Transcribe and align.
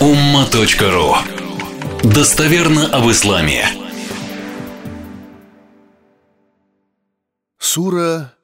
umma.ru 0.00 1.16
Достоверно 2.04 2.86
об 2.96 3.10
исламе. 3.10 3.66
Сура 7.58 8.38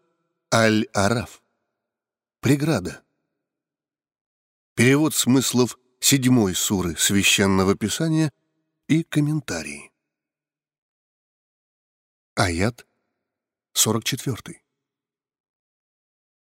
Аль-Араф. 0.52 1.44
Преграда. 2.40 3.04
Перевод 4.74 5.14
смыслов 5.14 5.78
седьмой 6.00 6.56
суры 6.56 6.96
Священного 6.96 7.76
Писания 7.76 8.32
и 8.88 9.04
комментарии. 9.04 9.92
Аят 12.34 12.84
44. 13.74 14.63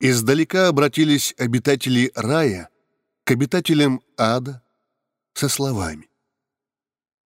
Издалека 0.00 0.68
обратились 0.68 1.34
обитатели 1.38 2.12
рая 2.14 2.70
к 3.24 3.32
обитателям 3.32 4.00
ада 4.16 4.62
со 5.34 5.48
словами. 5.48 6.08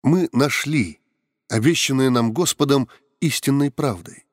«Мы 0.04 0.30
нашли 0.32 1.02
обещанное 1.50 2.10
нам 2.10 2.32
Господом 2.32 2.88
истинной 3.20 3.72
правдой. 3.72 4.26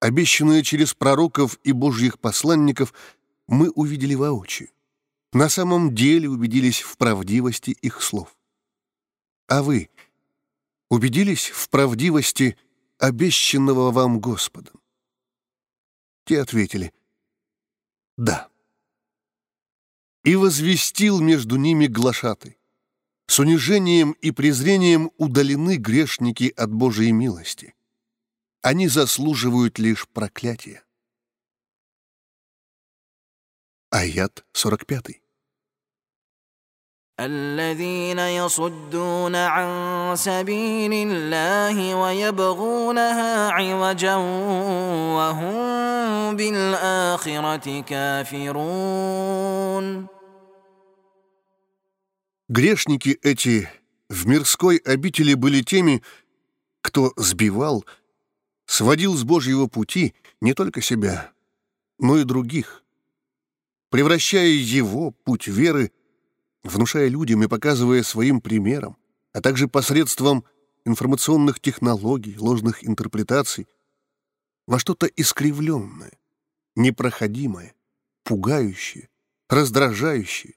Обещанное 0.00 0.62
через 0.62 0.92
пророков 0.92 1.58
и 1.64 1.72
божьих 1.72 2.18
посланников 2.18 2.92
мы 3.48 3.70
увидели 3.70 4.14
воочию. 4.14 4.68
На 5.32 5.48
самом 5.48 5.94
деле 5.94 6.28
убедились 6.28 6.82
в 6.82 6.98
правдивости 6.98 7.70
их 7.70 8.02
слов. 8.02 8.36
А 9.48 9.62
вы 9.62 9.88
убедились 10.90 11.48
в 11.48 11.70
правдивости 11.70 12.58
обещанного 12.98 13.92
вам 13.92 14.20
Господом?» 14.20 14.78
Те 16.26 16.42
ответили— 16.42 16.92
да. 18.16 18.48
И 20.24 20.34
возвестил 20.36 21.20
между 21.20 21.56
ними 21.56 21.86
глашатый. 21.86 22.58
С 23.28 23.38
унижением 23.38 24.12
и 24.12 24.30
презрением 24.30 25.10
удалены 25.18 25.76
грешники 25.76 26.52
от 26.56 26.72
Божией 26.72 27.12
милости. 27.12 27.74
Они 28.62 28.88
заслуживают 28.88 29.78
лишь 29.78 30.08
проклятия. 30.08 30.84
Аят 33.90 34.44
45. 34.52 35.25
الذين 37.21 38.19
يصدون 38.19 39.35
عن 39.35 40.15
سبيل 40.15 40.93
الله 40.93 41.95
ويبغونها 41.95 43.49
عوجا 43.49 44.15
وهم 45.15 46.35
بالآخرة 46.35 47.81
كافرون 47.81 49.41
Грешники 52.49 53.17
эти 53.23 53.69
в 54.09 54.27
мирской 54.27 54.77
обители 54.77 55.35
были 55.35 55.61
теми, 55.61 56.03
кто 56.81 57.13
сбивал, 57.15 57.85
сводил 58.65 59.15
с 59.15 59.23
Божьего 59.23 59.67
пути 59.67 60.13
не 60.41 60.53
только 60.53 60.81
себя, 60.81 61.31
но 61.97 62.17
и 62.17 62.25
других, 62.25 62.83
превращая 63.89 64.49
его, 64.49 65.11
путь 65.11 65.47
веры, 65.47 65.93
внушая 66.68 67.08
людям 67.08 67.42
и 67.42 67.48
показывая 67.48 68.02
своим 68.02 68.40
примером, 68.40 68.96
а 69.32 69.40
также 69.40 69.68
посредством 69.68 70.44
информационных 70.84 71.60
технологий, 71.60 72.36
ложных 72.38 72.84
интерпретаций, 72.84 73.66
во 74.66 74.78
что-то 74.78 75.06
искривленное, 75.06 76.18
непроходимое, 76.74 77.74
пугающее, 78.24 79.08
раздражающее, 79.48 80.54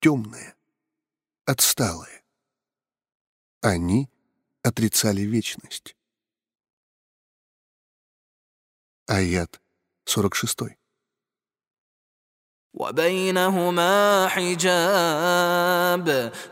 темное, 0.00 0.56
отсталое. 1.44 2.22
Они 3.60 4.08
отрицали 4.62 5.22
вечность. 5.22 5.96
Аят 9.06 9.60
46. 10.04 10.76
وبينهما 12.75 14.27
حجاب 14.27 16.07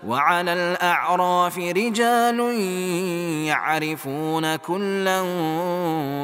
وعلى 0.07 0.53
الاعراف 0.53 1.57
رجال 1.57 2.39
يعرفون 3.47 4.55
كلا 4.55 5.21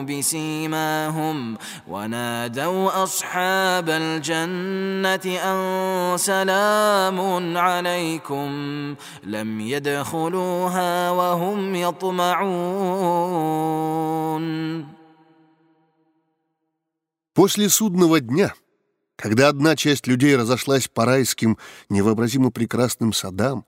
بسيماهم 0.01 1.57
ونادوا 1.88 3.03
اصحاب 3.03 3.89
الجنه 3.89 5.39
ان 5.43 6.17
سلام 6.17 7.57
عليكم 7.57 8.49
لم 9.23 9.61
يدخلوها 9.61 11.09
وهم 11.11 11.75
يطمعون 11.75 13.25
После 17.35 17.67
судного 17.67 18.21
дня 18.21 18.55
Когда 19.20 19.50
одна 19.50 19.76
часть 19.76 20.06
людей 20.06 20.34
разошлась 20.34 20.88
по 20.88 21.04
райским, 21.04 21.58
невообразимо 21.91 22.50
прекрасным 22.50 23.12
садам, 23.12 23.66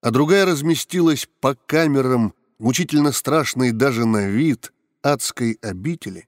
а 0.00 0.10
другая 0.10 0.46
разместилась 0.46 1.28
по 1.40 1.54
камерам, 1.54 2.32
мучительно 2.58 3.12
страшной 3.12 3.72
даже 3.72 4.06
на 4.06 4.28
вид 4.28 4.72
адской 5.02 5.58
обители, 5.60 6.26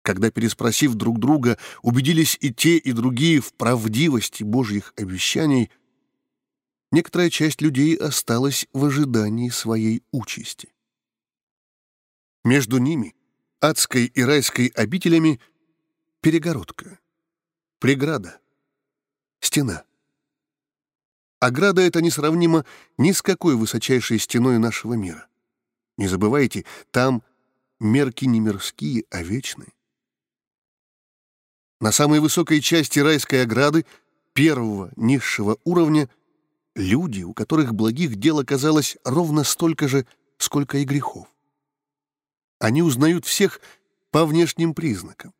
когда, 0.00 0.30
переспросив 0.30 0.94
друг 0.94 1.18
друга, 1.18 1.58
убедились 1.82 2.38
и 2.40 2.50
те, 2.50 2.78
и 2.78 2.92
другие 2.92 3.42
в 3.42 3.52
правдивости 3.52 4.42
Божьих 4.42 4.94
обещаний, 4.96 5.70
некоторая 6.92 7.28
часть 7.28 7.60
людей 7.60 7.94
осталась 7.94 8.66
в 8.72 8.86
ожидании 8.86 9.50
своей 9.50 10.02
участи. 10.12 10.72
Между 12.42 12.78
ними, 12.78 13.14
адской 13.60 14.06
и 14.06 14.22
райской 14.22 14.68
обителями, 14.68 15.40
перегородка, 16.22 16.98
Преграда. 17.82 18.38
Стена. 19.40 19.82
Ограда 21.40 21.82
эта 21.82 22.00
несравнима 22.00 22.64
ни 22.96 23.10
с 23.10 23.22
какой 23.22 23.56
высочайшей 23.56 24.20
стеной 24.20 24.58
нашего 24.58 24.94
мира. 24.94 25.26
Не 25.96 26.06
забывайте, 26.06 26.64
там 26.92 27.24
мерки 27.80 28.24
не 28.26 28.38
мирские, 28.38 29.04
а 29.10 29.24
вечные. 29.24 29.72
На 31.80 31.90
самой 31.90 32.20
высокой 32.20 32.60
части 32.60 33.00
райской 33.00 33.42
ограды 33.42 33.84
первого 34.32 34.92
низшего 34.94 35.58
уровня 35.64 36.08
люди, 36.76 37.24
у 37.24 37.34
которых 37.34 37.74
благих 37.74 38.14
дел 38.14 38.38
оказалось 38.38 38.96
ровно 39.04 39.42
столько 39.42 39.88
же, 39.88 40.06
сколько 40.38 40.78
и 40.78 40.84
грехов. 40.84 41.26
Они 42.60 42.80
узнают 42.80 43.26
всех 43.26 43.60
по 44.12 44.24
внешним 44.24 44.72
признакам. 44.72 45.34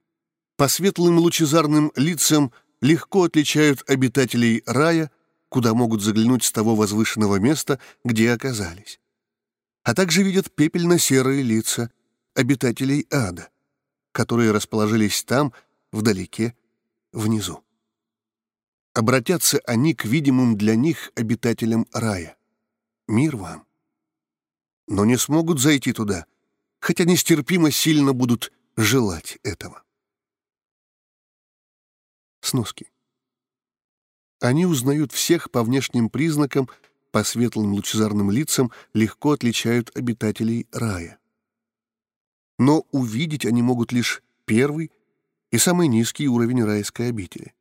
По 0.56 0.68
светлым 0.68 1.18
лучезарным 1.18 1.92
лицам 1.96 2.52
легко 2.80 3.24
отличают 3.24 3.88
обитателей 3.88 4.62
рая, 4.66 5.10
куда 5.48 5.74
могут 5.74 6.02
заглянуть 6.02 6.44
с 6.44 6.52
того 6.52 6.74
возвышенного 6.74 7.36
места, 7.36 7.78
где 8.04 8.30
оказались. 8.32 9.00
А 9.82 9.94
также 9.94 10.22
видят 10.22 10.54
пепельно-серые 10.54 11.42
лица 11.42 11.90
обитателей 12.34 13.06
ада, 13.10 13.48
которые 14.12 14.52
расположились 14.52 15.24
там, 15.24 15.52
вдалеке, 15.90 16.54
внизу. 17.12 17.62
Обратятся 18.94 19.60
они 19.66 19.94
к 19.94 20.04
видимым 20.04 20.56
для 20.56 20.76
них 20.76 21.12
обитателям 21.14 21.86
рая. 21.92 22.36
Мир 23.08 23.36
вам. 23.36 23.66
Но 24.86 25.04
не 25.04 25.16
смогут 25.16 25.60
зайти 25.60 25.92
туда, 25.92 26.26
хотя 26.78 27.04
нестерпимо 27.04 27.70
сильно 27.70 28.12
будут 28.12 28.52
желать 28.76 29.38
этого. 29.42 29.82
Сноски. 32.42 32.90
Они 34.40 34.66
узнают 34.66 35.12
всех 35.12 35.50
по 35.50 35.62
внешним 35.62 36.10
признакам, 36.10 36.68
по 37.10 37.24
светлым 37.24 37.72
лучезарным 37.72 38.30
лицам 38.30 38.70
легко 38.92 39.32
отличают 39.32 39.96
обитателей 39.96 40.66
рая. 40.72 41.18
Но 42.58 42.84
увидеть 42.90 43.46
они 43.46 43.62
могут 43.62 43.92
лишь 43.92 44.22
первый 44.44 44.90
и 45.50 45.58
самый 45.58 45.88
низкий 45.88 46.28
уровень 46.28 46.64
райской 46.64 47.08
обители. 47.08 47.54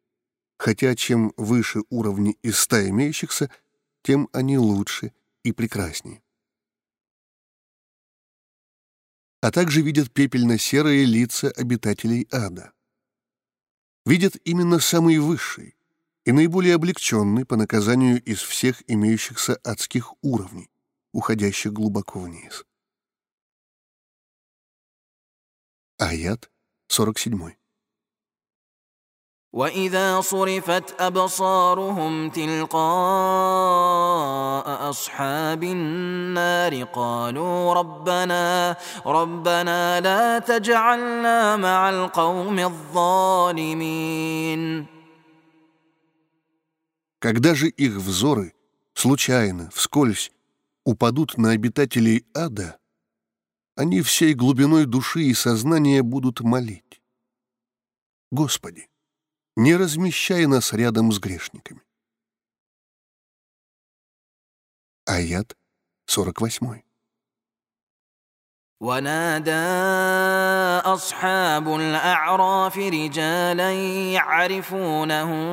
хотя 0.62 0.96
чем 0.96 1.34
выше 1.38 1.82
уровни 1.90 2.38
из 2.44 2.60
ста 2.60 2.88
имеющихся, 2.88 3.50
тем 4.04 4.30
они 4.32 4.60
лучше 4.60 5.12
и 5.44 5.54
прекраснее. 5.54 6.22
А 9.42 9.50
также 9.50 9.82
видят 9.82 10.12
пепельно-серые 10.12 11.06
лица 11.06 11.50
обитателей 11.50 12.28
ада. 12.32 12.74
Видят 14.06 14.36
именно 14.46 14.80
самый 14.80 15.20
высший 15.20 15.76
и 16.26 16.32
наиболее 16.32 16.76
облегченный 16.76 17.46
по 17.46 17.56
наказанию 17.56 18.22
из 18.24 18.40
всех 18.42 18.84
имеющихся 18.90 19.56
адских 19.64 20.14
уровней, 20.22 20.70
уходящих 21.12 21.72
глубоко 21.74 22.20
вниз. 22.20 22.66
Аят 25.98 26.50
47. 26.88 27.61
واذا 29.57 30.21
صرفت 30.21 31.01
ابصارهم 31.01 32.31
تلقاء 32.31 32.77
اصحاب 34.91 35.63
النار 35.63 36.85
قالوا 36.85 37.75
ربنا 37.75 38.77
ربنا 39.07 40.01
لا 40.01 40.39
تجعلنا 40.39 41.57
مع 41.57 41.91
القوم 41.91 42.59
الظالمين 42.59 44.07
Когда 47.19 47.55
же 47.55 47.69
их 47.69 47.95
взоры 47.95 48.53
случайно, 48.93 49.71
вскользь, 49.71 50.31
упадут 50.85 51.39
на 51.39 51.53
обитателей 51.53 52.27
ада, 52.35 52.79
они 53.75 54.03
всей 54.03 54.35
глубиной 54.35 54.85
души 54.85 55.23
и 55.23 55.33
сознания 55.35 56.03
будут 56.03 56.41
молить. 56.41 57.01
Господи, 58.31 58.89
не 59.57 59.77
размещай 59.77 60.47
нас 60.47 60.73
рядом 60.73 61.13
с 61.13 61.19
грешниками. 61.19 61.83
Аят 65.07 65.57
48. 66.07 66.83
ونادى 68.81 69.51
اصحاب 70.85 71.69
الاعراف 71.69 72.79
رجالا 72.79 73.73
يعرفونهم 74.13 75.47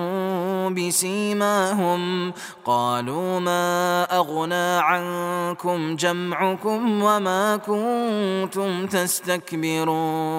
بسيماهم 0.74 2.34
قالوا 2.66 3.40
ما 3.40 4.04
اغنى 4.12 4.80
عنكم 4.80 5.96
جمعكم 5.96 7.04
وما 7.04 7.58
كنتم 7.58 8.88
تستكبرون 8.88 10.34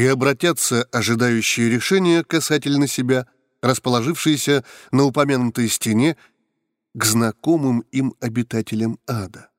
и 0.00 0.06
обратятся 0.06 0.84
ожидающие 0.84 1.68
решения 1.68 2.24
касательно 2.24 2.86
себя, 2.86 3.26
расположившиеся 3.60 4.64
на 4.92 5.04
упомянутой 5.04 5.68
стене, 5.68 6.16
к 6.94 7.04
знакомым 7.04 7.80
им 7.92 8.14
обитателям 8.18 8.98
ада. 9.06 9.50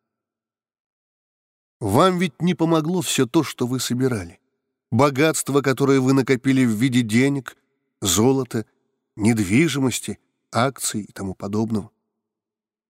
Вам 1.79 2.17
ведь 2.17 2.41
не 2.41 2.55
помогло 2.55 3.01
все 3.01 3.27
то, 3.27 3.43
что 3.43 3.67
вы 3.67 3.79
собирали. 3.79 4.39
Богатство, 4.89 5.61
которое 5.61 5.99
вы 5.99 6.13
накопили 6.13 6.65
в 6.65 6.71
виде 6.71 7.03
денег, 7.03 7.55
золота, 8.01 8.65
недвижимости, 9.15 10.17
акций 10.51 11.01
и 11.01 11.11
тому 11.11 11.35
подобного. 11.35 11.91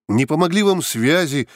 Не 0.08 0.24
помогли 0.24 0.62
вам 0.62 0.80
связи, 0.80 1.48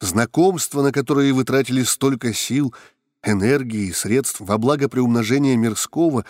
знакомства, 0.00 0.82
на 0.82 0.90
которые 0.90 1.32
вы 1.32 1.44
тратили 1.44 1.84
столько 1.84 2.34
сил— 2.34 2.74
энергии 3.24 3.88
и 3.88 3.92
средств 3.92 4.40
во 4.40 4.58
благо 4.58 4.88
приумножения 4.88 5.56
мирского 5.56 6.24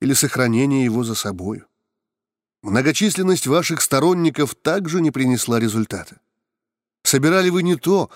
или 0.00 0.12
сохранения 0.14 0.84
его 0.84 1.04
за 1.04 1.14
собою. 1.14 1.66
Многочисленность 2.62 3.46
ваших 3.46 3.80
сторонников 3.80 4.54
также 4.54 5.00
не 5.00 5.10
принесла 5.10 5.58
результата. 5.58 6.20
Собирали 7.02 7.50
вы 7.50 7.62
не 7.62 7.76
то, 7.76 8.10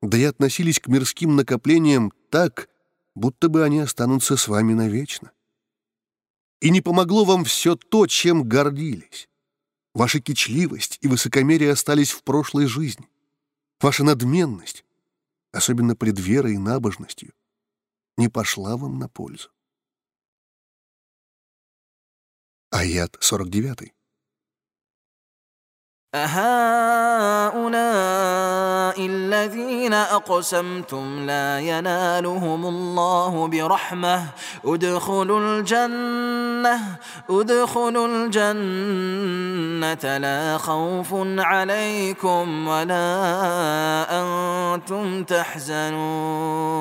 да 0.00 0.16
и 0.16 0.22
относились 0.22 0.78
к 0.78 0.86
мирским 0.86 1.34
накоплениям 1.34 2.12
так, 2.30 2.68
будто 3.14 3.48
бы 3.48 3.64
они 3.64 3.80
останутся 3.80 4.36
с 4.36 4.46
вами 4.46 4.74
навечно. 4.74 5.32
И 6.60 6.70
не 6.70 6.80
помогло 6.80 7.24
вам 7.24 7.44
все 7.44 7.76
то, 7.76 8.06
чем 8.06 8.44
гордились. 8.44 9.28
Ваша 9.94 10.20
кичливость 10.20 10.98
и 11.00 11.08
высокомерие 11.08 11.72
остались 11.72 12.12
в 12.12 12.22
прошлой 12.22 12.66
жизни. 12.66 13.08
Ваша 13.80 14.04
надменность, 14.04 14.84
особенно 15.52 15.96
пред 15.96 16.18
верой 16.20 16.54
и 16.54 16.58
набожностью, 16.58 17.32
не 18.17 18.29
пошла 18.29 18.77
вам 18.77 18.99
на 18.99 19.09
пользу. 19.09 19.49
Аят 22.71 23.17
49. 23.19 23.93
أهؤلاء 26.15 27.63
الذين 29.05 29.93
أقسمتم 29.93 31.25
لا 31.25 31.59
ينالهم 31.59 32.65
الله 32.65 33.47
برحمة 33.47 34.25
ادخلوا 34.65 35.39
الجنة 35.39 36.97
ادخلوا 37.29 38.07
الجنة 38.07 38.97
لا 40.17 40.57
خوف 40.57 41.13
عليكم 41.37 42.67
ولا 42.67 44.05
أنتم 44.21 45.23
تحزنون 45.23 46.73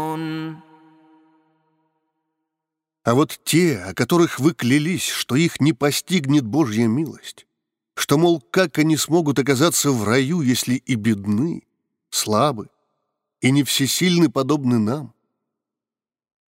А 3.08 3.16
вот 3.16 3.40
те, 3.46 3.78
о 3.78 3.94
которых 3.94 4.38
вы 4.38 4.54
клялись, 4.54 5.08
что 5.08 5.38
их 5.38 5.62
не 5.62 5.72
постигнет 5.72 6.46
Божья 6.46 6.88
милость, 6.88 7.48
что, 7.94 8.18
мол, 8.18 8.42
как 8.42 8.80
они 8.80 8.98
смогут 8.98 9.40
оказаться 9.40 9.92
в 9.92 10.04
раю, 10.04 10.42
если 10.42 10.74
и 10.74 10.96
бедны, 10.96 11.64
слабы, 12.10 12.68
и 13.40 13.50
не 13.52 13.64
всесильны, 13.64 14.30
подобны 14.30 14.78
нам? 14.78 15.14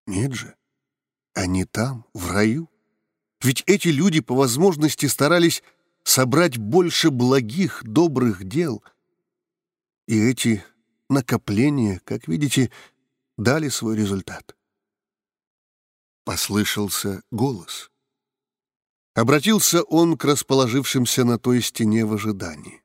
Нет 0.06 0.34
же, 0.34 0.54
они 1.32 1.64
там, 1.64 2.04
в 2.12 2.30
раю. 2.30 2.68
Ведь 3.40 3.64
эти 3.66 3.88
люди 3.88 4.20
по 4.20 4.34
возможности 4.34 5.06
старались 5.06 5.62
собрать 6.04 6.58
больше 6.58 7.10
благих, 7.10 7.82
добрых 7.84 8.44
дел. 8.44 8.84
И 10.06 10.20
эти 10.20 10.62
накопления, 11.08 12.02
как 12.04 12.28
видите, 12.28 12.70
дали 13.38 13.70
свой 13.70 13.96
результат 13.96 14.54
послышался 16.29 17.21
голос. 17.31 17.91
Обратился 19.13 19.83
он 19.83 20.17
к 20.17 20.25
расположившимся 20.25 21.23
на 21.23 21.39
той 21.39 21.61
стене 21.61 22.05
в 22.05 22.13
ожидании. 22.13 22.83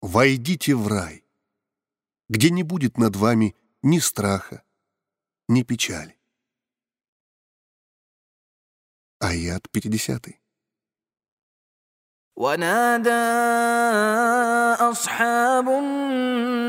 «Войдите 0.00 0.74
в 0.74 0.88
рай, 0.88 1.24
где 2.28 2.50
не 2.50 2.62
будет 2.62 2.98
над 2.98 3.16
вами 3.16 3.54
ни 3.82 3.98
страха, 3.98 4.64
ни 5.48 5.62
печали». 5.62 6.18
Аят 9.20 9.70
50. 9.70 10.42
ونادى 12.36 13.10
اصحاب 14.90 15.68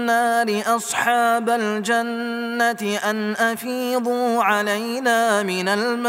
النار 0.07 0.75
اصحاب 0.75 1.49
الجنه 1.49 2.99
ان 3.09 3.35
افيضوا 3.35 4.43
علينا 4.43 5.43
من 5.43 5.67
الماء 5.67 6.03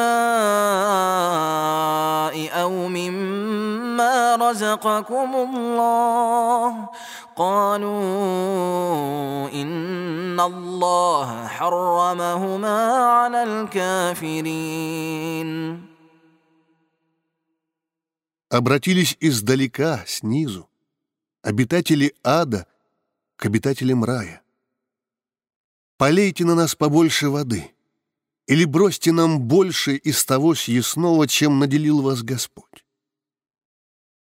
او 2.62 2.88
مما 2.88 4.36
رزقكم 4.36 5.34
الله 5.34 6.88
قالوا 7.36 7.90
ان 9.52 10.40
الله 10.40 11.46
حرمهما 11.46 12.78
على 12.94 13.42
الكافرين 13.42 14.94
обратились 18.54 19.16
издалека, 19.20 20.04
снизу, 20.06 20.68
обитатели 21.42 22.14
ада 22.22 22.66
к 23.39 23.45
обитателям 23.45 24.03
рая. 24.03 24.43
Полейте 25.97 26.43
на 26.43 26.55
нас 26.55 26.75
побольше 26.75 27.29
воды, 27.29 27.71
или 28.47 28.65
бросьте 28.65 29.13
нам 29.13 29.39
больше 29.39 29.95
из 29.95 30.25
того 30.25 30.55
съестного, 30.55 31.25
чем 31.25 31.57
наделил 31.57 32.01
вас 32.01 32.21
Господь. 32.21 32.85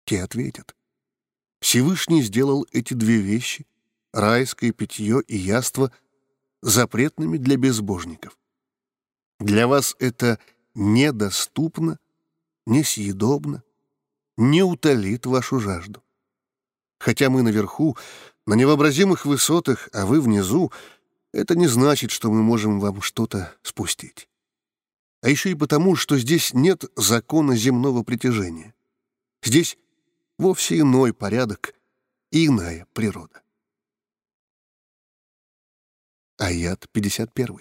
Те 0.05 0.23
ответят, 0.23 0.77
Всевышний 1.61 2.23
сделал 2.23 2.67
эти 2.73 2.93
две 2.93 3.17
вещи, 3.21 3.67
райское 4.13 4.71
питье 4.71 5.23
и 5.27 5.37
яство, 5.37 5.91
запретными 6.61 7.39
для 7.39 7.57
безбожников. 7.57 8.39
Для 9.39 9.67
вас 9.67 9.97
это 9.99 10.39
недоступно, 10.75 11.99
несъедобно, 12.67 13.63
не 14.37 14.63
утолит 14.63 15.25
вашу 15.25 15.59
жажду. 15.59 16.03
Хотя 16.99 17.31
мы 17.31 17.41
наверху, 17.41 17.97
на 18.51 18.55
невообразимых 18.55 19.27
высотах, 19.27 19.89
а 19.93 20.07
вы 20.07 20.21
внизу, 20.21 20.73
это 21.33 21.55
не 21.55 21.69
значит, 21.69 22.11
что 22.11 22.33
мы 22.33 22.43
можем 22.43 22.81
вам 22.81 23.01
что-то 23.01 23.55
спустить. 23.63 24.29
а 25.23 25.29
еще 25.29 25.53
и 25.53 25.55
потому, 25.55 25.95
что 25.95 26.19
здесь 26.19 26.53
нет 26.53 26.85
закона 26.97 27.55
земного 27.55 28.03
притяжения. 28.03 28.75
Здесь 29.45 29.79
вовсе 30.37 30.81
иной 30.81 31.15
порядок 31.15 31.75
и 32.33 32.49
иная 32.49 32.89
природа. 32.93 33.41
Аят 36.37 36.89
51. 36.91 37.61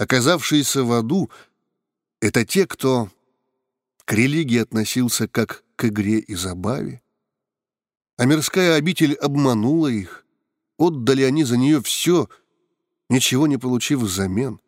Оказавшиеся 0.00 0.82
в 0.82 0.92
аду— 0.92 1.30
это 2.22 2.46
те, 2.46 2.66
кто 2.66 3.10
к 4.06 4.14
религии 4.14 4.56
относился 4.56 5.28
как 5.28 5.62
к 5.76 5.84
игре 5.84 6.20
и 6.20 6.34
забаве, 6.34 7.02
а 8.16 8.24
мирская 8.24 8.76
обитель 8.76 9.12
обманула 9.12 9.88
их, 9.88 10.24
отдали 10.78 11.22
они 11.22 11.44
за 11.44 11.58
нее 11.58 11.82
все, 11.82 12.30
ничего 13.10 13.46
не 13.46 13.58
получив 13.58 14.00
взамен. 14.00 14.58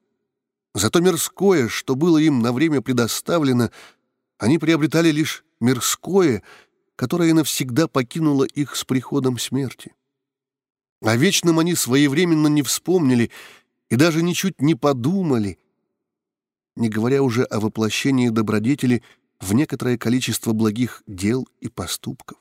Зато 0.74 1.00
мирское, 1.00 1.68
что 1.68 1.94
было 1.94 2.18
им 2.18 2.40
на 2.40 2.52
время 2.52 2.82
предоставлено, 2.82 3.70
они 4.36 4.58
приобретали 4.58 5.10
лишь 5.10 5.46
мирское, 5.60 6.42
которое 6.94 7.32
навсегда 7.32 7.88
покинуло 7.88 8.44
их 8.44 8.76
с 8.76 8.84
приходом 8.84 9.38
смерти. 9.38 9.94
О 11.00 11.16
вечном 11.16 11.58
они 11.58 11.74
своевременно 11.74 12.48
не 12.48 12.62
вспомнили— 12.62 13.30
и 13.92 13.96
даже 13.96 14.22
ничуть 14.22 14.62
не 14.62 14.74
подумали, 14.74 15.58
не 16.76 16.88
говоря 16.88 17.22
уже 17.22 17.44
о 17.44 17.60
воплощении 17.60 18.30
добродетели 18.30 19.02
в 19.38 19.52
некоторое 19.52 19.98
количество 19.98 20.54
благих 20.54 21.02
дел 21.06 21.46
и 21.60 21.68
поступков. 21.68 22.38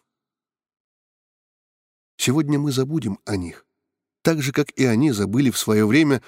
Сегодня 2.16 2.58
мы 2.58 2.72
забудем 2.72 3.20
о 3.26 3.36
них, 3.36 3.66
так 4.22 4.42
же, 4.42 4.54
как 4.54 4.72
и 4.78 4.86
они 4.86 5.12
забыли 5.12 5.52
в 5.52 5.58
свое 5.58 5.86
время 5.86 6.22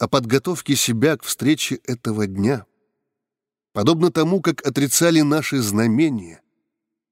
о 0.00 0.08
подготовке 0.08 0.74
себя 0.74 1.16
к 1.18 1.22
встрече 1.22 1.76
этого 1.84 2.26
дня. 2.26 2.66
Подобно 3.74 4.10
тому, 4.10 4.40
как 4.40 4.66
отрицали 4.66 5.20
наши 5.20 5.62
знамения, 5.62 6.42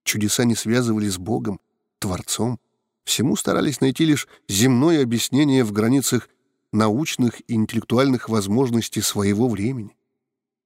чудеса 0.02 0.42
не 0.42 0.56
связывали 0.56 1.08
с 1.08 1.16
Богом, 1.16 1.60
Творцом, 2.00 2.58
всему 3.04 3.36
старались 3.36 3.80
найти 3.80 4.04
лишь 4.04 4.26
земное 4.48 5.00
объяснение 5.00 5.62
в 5.62 5.70
границах 5.70 6.28
научных 6.72 7.40
и 7.48 7.54
интеллектуальных 7.54 8.28
возможностей 8.28 9.00
своего 9.00 9.48
времени. 9.48 9.96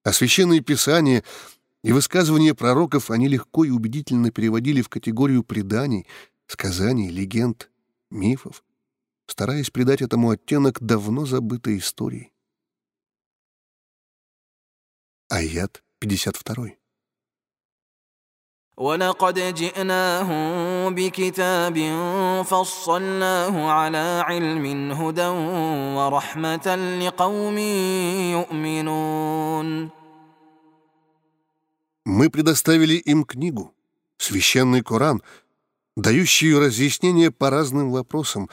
А 0.04 0.12
священные 0.12 0.60
писания 0.60 1.24
и 1.82 1.92
высказывания 1.92 2.54
пророков 2.54 3.10
они 3.10 3.28
легко 3.28 3.64
и 3.64 3.70
убедительно 3.70 4.30
переводили 4.30 4.82
в 4.82 4.88
категорию 4.88 5.42
преданий, 5.42 6.06
сказаний, 6.46 7.10
легенд, 7.10 7.70
мифов, 8.10 8.64
стараясь 9.26 9.70
придать 9.70 10.02
этому 10.02 10.30
оттенок 10.30 10.80
давно 10.80 11.26
забытой 11.26 11.78
истории. 11.78 12.32
Аят 15.28 15.82
52. 15.98 16.85
ولقد 18.81 19.39
جئناهم 19.39 20.95
بكتاب 20.95 21.75
فصلناه 22.43 23.71
على 23.71 24.23
علم 24.25 24.91
هدى 24.91 25.27
ورحمة 25.97 26.75
لقوم 27.01 27.57
يؤمنون 28.37 29.89
Мы 32.03 32.31
предоставили 32.31 32.95
им 32.95 33.23
книгу, 33.23 33.75
священный 34.17 34.81
Коран, 34.81 35.21
дающий 35.95 36.57
разъяснения 36.57 37.29
по 37.29 37.51
разным 37.51 37.91
вопросам 37.91 38.49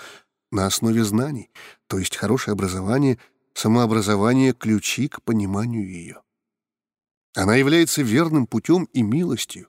на 0.50 0.66
основе 0.66 1.02
знаний, 1.04 1.49
то 1.87 1.99
есть 1.99 2.14
хорошее 2.16 2.52
образование, 2.52 3.18
самообразование — 3.54 4.52
ключи 4.52 5.09
к 5.09 5.23
пониманию 5.23 5.88
ее. 5.88 6.21
Она 7.35 7.57
является 7.57 8.02
верным 8.02 8.47
путем 8.47 8.85
и 8.92 9.00
милостью, 9.00 9.68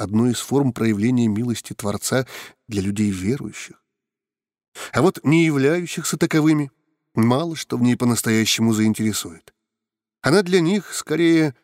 одной 0.00 0.32
из 0.32 0.38
форм 0.38 0.72
проявления 0.72 1.28
милости 1.28 1.74
Творца 1.74 2.26
для 2.68 2.82
людей 2.82 3.10
верующих. 3.10 3.82
А 4.92 5.02
вот 5.02 5.20
не 5.24 5.44
являющихся 5.44 6.16
таковыми 6.16 6.70
мало 7.14 7.56
что 7.56 7.76
в 7.76 7.82
ней 7.82 7.96
по-настоящему 7.96 8.72
заинтересует. 8.72 9.52
Она 10.22 10.42
для 10.42 10.60
них 10.60 10.94
скорее 10.94 11.54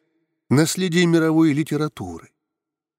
наследие 0.51 1.07
мировой 1.07 1.53
литературы, 1.53 2.31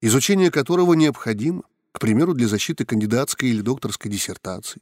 изучение 0.00 0.50
которого 0.50 0.94
необходимо, 0.94 1.62
к 1.92 2.00
примеру, 2.00 2.34
для 2.34 2.48
защиты 2.48 2.84
кандидатской 2.84 3.50
или 3.50 3.60
докторской 3.60 4.10
диссертации. 4.10 4.80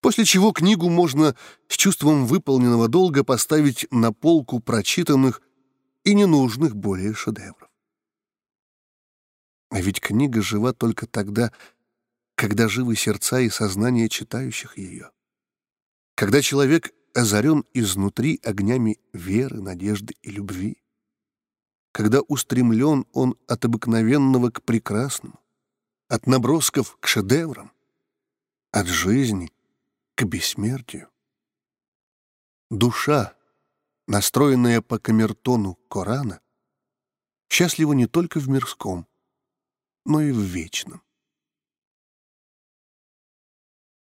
После 0.00 0.24
чего 0.24 0.52
книгу 0.52 0.88
можно 0.88 1.36
с 1.68 1.76
чувством 1.76 2.26
выполненного 2.26 2.88
долга 2.88 3.22
поставить 3.22 3.86
на 3.90 4.12
полку 4.12 4.60
прочитанных 4.60 5.40
и 6.04 6.14
ненужных 6.14 6.74
более 6.74 7.14
шедевров. 7.14 7.61
А 9.72 9.80
ведь 9.80 10.00
книга 10.00 10.42
жива 10.42 10.74
только 10.74 11.06
тогда, 11.06 11.50
когда 12.34 12.68
живы 12.68 12.94
сердца 12.94 13.40
и 13.40 13.48
сознание 13.48 14.10
читающих 14.10 14.76
ее. 14.76 15.10
Когда 16.14 16.42
человек 16.42 16.92
озарен 17.14 17.64
изнутри 17.72 18.38
огнями 18.44 18.98
веры, 19.14 19.62
надежды 19.62 20.14
и 20.20 20.30
любви. 20.30 20.82
Когда 21.90 22.20
устремлен 22.20 23.06
он 23.12 23.34
от 23.48 23.64
обыкновенного 23.64 24.50
к 24.50 24.62
прекрасному, 24.62 25.40
от 26.06 26.26
набросков 26.26 26.98
к 27.00 27.06
шедеврам, 27.06 27.72
от 28.72 28.86
жизни 28.86 29.50
к 30.16 30.24
бессмертию. 30.24 31.08
Душа, 32.70 33.34
настроенная 34.06 34.82
по 34.82 34.98
камертону 34.98 35.76
Корана, 35.88 36.42
счастлива 37.48 37.94
не 37.94 38.06
только 38.06 38.38
в 38.38 38.50
мирском, 38.50 39.06
но 40.04 40.20
и 40.20 40.32
в 40.32 40.40
вечном. 40.40 41.02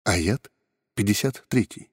Аят 0.03 0.51
53. 0.95 1.92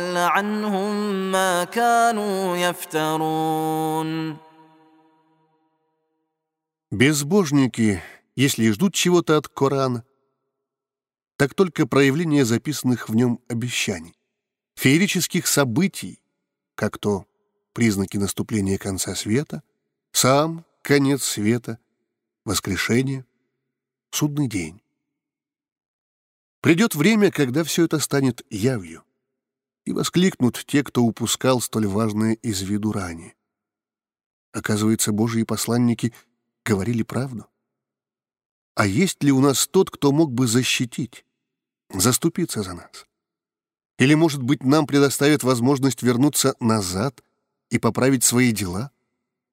عنهم 0.00 1.32
ما 1.32 1.64
كانوا 1.64 2.56
يفترون 2.56 4.36
Безбожники, 6.90 8.00
если 8.36 8.64
и 8.64 8.70
ждут 8.70 8.94
чего-то 8.94 9.36
от 9.36 9.48
Корана, 9.48 10.04
так 11.36 11.52
только 11.54 11.86
проявление 11.86 12.44
записанных 12.44 13.08
в 13.08 13.16
нем 13.16 13.40
обещаний, 13.48 14.14
феерических 14.76 15.46
событий, 15.46 16.22
как 16.74 16.98
то 16.98 17.26
признаки 17.72 18.16
наступления 18.16 18.78
конца 18.78 19.14
света, 19.14 19.62
сам 20.12 20.64
конец 20.82 21.24
света, 21.24 21.78
воскрешение, 22.44 23.26
судный 24.10 24.48
день. 24.48 24.80
Придет 26.60 26.94
время, 26.94 27.30
когда 27.30 27.64
все 27.64 27.84
это 27.84 27.98
станет 27.98 28.46
явью 28.48 29.04
и 29.85 29.93
воскликнут 29.93 30.63
те, 30.65 30.83
кто 30.83 31.03
упускал 31.03 31.61
столь 31.61 31.87
важное 31.87 32.33
из 32.33 32.61
виду 32.61 32.91
ранее. 32.91 33.35
Оказывается, 34.53 35.11
Божьи 35.11 35.43
посланники 35.43 36.13
говорили 36.65 37.03
правду. 37.03 37.47
А 38.75 38.85
есть 38.85 39.23
ли 39.23 39.31
у 39.31 39.39
нас 39.39 39.67
тот, 39.67 39.89
кто 39.89 40.11
мог 40.11 40.31
бы 40.31 40.47
защитить, 40.47 41.25
заступиться 41.89 42.63
за 42.63 42.73
нас? 42.73 43.07
Или, 43.97 44.13
может 44.13 44.41
быть, 44.41 44.63
нам 44.63 44.87
предоставят 44.87 45.43
возможность 45.43 46.01
вернуться 46.01 46.55
назад 46.59 47.23
и 47.69 47.77
поправить 47.77 48.23
свои 48.23 48.51
дела? 48.51 48.91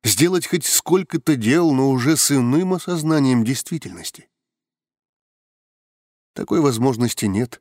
Сделать 0.05 0.47
хоть 0.47 0.65
сколько-то 0.65 1.37
дел, 1.37 1.73
но 1.73 1.91
уже 1.91 2.17
с 2.17 2.31
иным 2.31 2.75
осознанием 2.75 3.45
действительности? 3.45 4.29
Такой 6.35 6.61
возможности 6.61 7.27
нет 7.27 7.61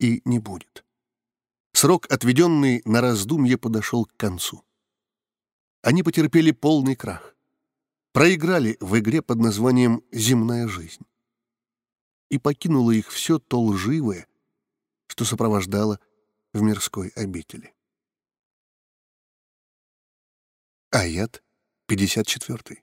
и 0.00 0.20
не 0.24 0.40
будет. 0.40 0.84
Срок, 1.84 2.10
отведенный 2.10 2.80
на 2.86 3.02
раздумье, 3.02 3.58
подошел 3.58 4.06
к 4.06 4.16
концу. 4.16 4.64
Они 5.82 6.02
потерпели 6.02 6.50
полный 6.50 6.96
крах. 6.96 7.36
Проиграли 8.12 8.78
в 8.80 8.98
игре 8.98 9.20
под 9.20 9.40
названием 9.40 10.02
«Земная 10.10 10.66
жизнь». 10.66 11.04
И 12.30 12.38
покинуло 12.38 12.90
их 12.90 13.10
все 13.10 13.38
то 13.38 13.60
лживое, 13.60 14.26
что 15.08 15.26
сопровождало 15.26 16.00
в 16.54 16.62
мирской 16.62 17.08
обители. 17.08 17.74
Аят 20.90 21.44
54. 21.86 22.82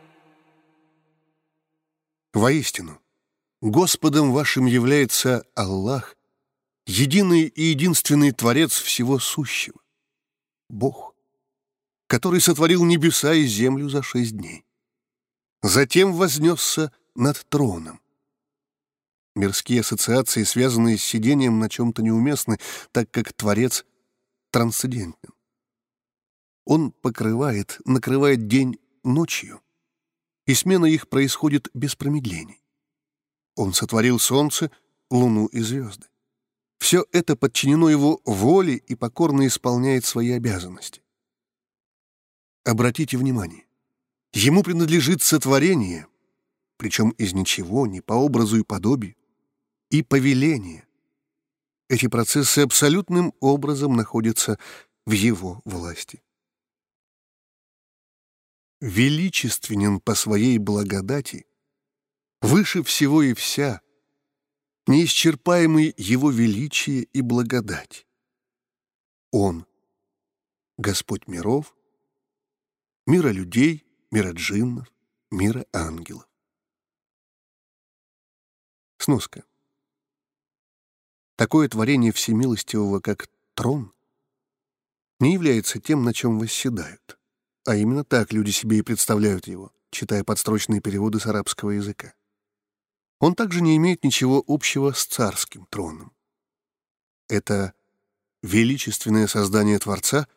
Воистину, 2.33 3.01
Господом 3.59 4.31
вашим 4.31 4.65
является 4.65 5.45
Аллах, 5.53 6.15
единый 6.85 7.43
и 7.43 7.63
единственный 7.63 8.31
Творец 8.31 8.71
всего 8.71 9.19
сущего, 9.19 9.77
Бог, 10.69 11.13
который 12.07 12.39
сотворил 12.39 12.85
небеса 12.85 13.33
и 13.33 13.45
землю 13.45 13.89
за 13.89 14.01
шесть 14.01 14.37
дней. 14.37 14.63
Затем 15.61 16.13
вознесся 16.13 16.93
над 17.15 17.45
троном. 17.49 17.99
Мирские 19.35 19.81
ассоциации, 19.81 20.43
связанные 20.43 20.97
с 20.97 21.03
сидением 21.03 21.59
на 21.59 21.69
чем-то 21.69 22.01
неуместны, 22.01 22.59
так 22.93 23.11
как 23.11 23.33
Творец 23.33 23.85
трансцендентен. 24.51 25.33
Он 26.63 26.91
покрывает, 26.91 27.81
накрывает 27.83 28.47
день 28.47 28.79
ночью— 29.03 29.61
и 30.45 30.53
смена 30.53 30.85
их 30.85 31.07
происходит 31.07 31.69
без 31.73 31.95
промедлений. 31.95 32.61
Он 33.55 33.73
сотворил 33.73 34.19
солнце, 34.19 34.71
луну 35.09 35.47
и 35.47 35.61
звезды. 35.61 36.07
Все 36.79 37.05
это 37.11 37.35
подчинено 37.35 37.89
его 37.89 38.21
воле 38.25 38.75
и 38.75 38.95
покорно 38.95 39.45
исполняет 39.45 40.03
свои 40.03 40.31
обязанности. 40.31 41.03
Обратите 42.63 43.17
внимание, 43.17 43.65
ему 44.33 44.63
принадлежит 44.63 45.21
сотворение, 45.21 46.07
причем 46.77 47.09
из 47.11 47.33
ничего, 47.33 47.85
не 47.85 48.01
по 48.01 48.13
образу 48.13 48.57
и 48.57 48.63
подобию, 48.63 49.15
и 49.89 50.01
повеление. 50.01 50.87
Эти 51.89 52.07
процессы 52.07 52.59
абсолютным 52.59 53.33
образом 53.39 53.95
находятся 53.95 54.57
в 55.05 55.11
его 55.11 55.61
власти 55.65 56.23
величественен 58.81 59.99
по 59.99 60.15
своей 60.15 60.57
благодати, 60.57 61.45
выше 62.41 62.83
всего 62.83 63.21
и 63.21 63.33
вся, 63.33 63.81
неисчерпаемый 64.87 65.93
его 65.97 66.31
величие 66.31 67.03
и 67.03 67.21
благодать. 67.21 68.07
Он— 69.31 69.65
Господь 70.77 71.27
миров, 71.27 71.75
мира 73.05 73.29
людей, 73.29 73.85
мира 74.09 74.31
джиннов, 74.33 74.91
мира 75.29 75.65
ангелов. 75.71 76.27
Сноска. 78.97 79.43
Такое 81.35 81.69
творение 81.69 82.11
всемилостивого, 82.11 82.99
как 82.99 83.29
трон, 83.53 83.93
не 85.19 85.33
является 85.33 85.79
тем, 85.79 86.03
на 86.03 86.13
чем 86.13 86.39
восседают. 86.39 87.20
А 87.65 87.75
именно 87.75 88.03
так 88.03 88.33
люди 88.33 88.51
себе 88.51 88.79
и 88.79 88.81
представляют 88.81 89.47
его, 89.47 89.71
читая 89.91 90.23
подстрочные 90.23 90.81
переводы 90.81 91.19
с 91.19 91.27
арабского 91.27 91.71
языка. 91.71 92.13
Он 93.19 93.35
также 93.35 93.61
не 93.61 93.77
имеет 93.77 94.03
ничего 94.03 94.43
общего 94.47 94.93
с 94.93 95.05
царским 95.05 95.67
троном. 95.67 96.11
Это 97.29 97.73
величественное 98.41 99.27
создание 99.27 99.77
Творца, 99.77 100.27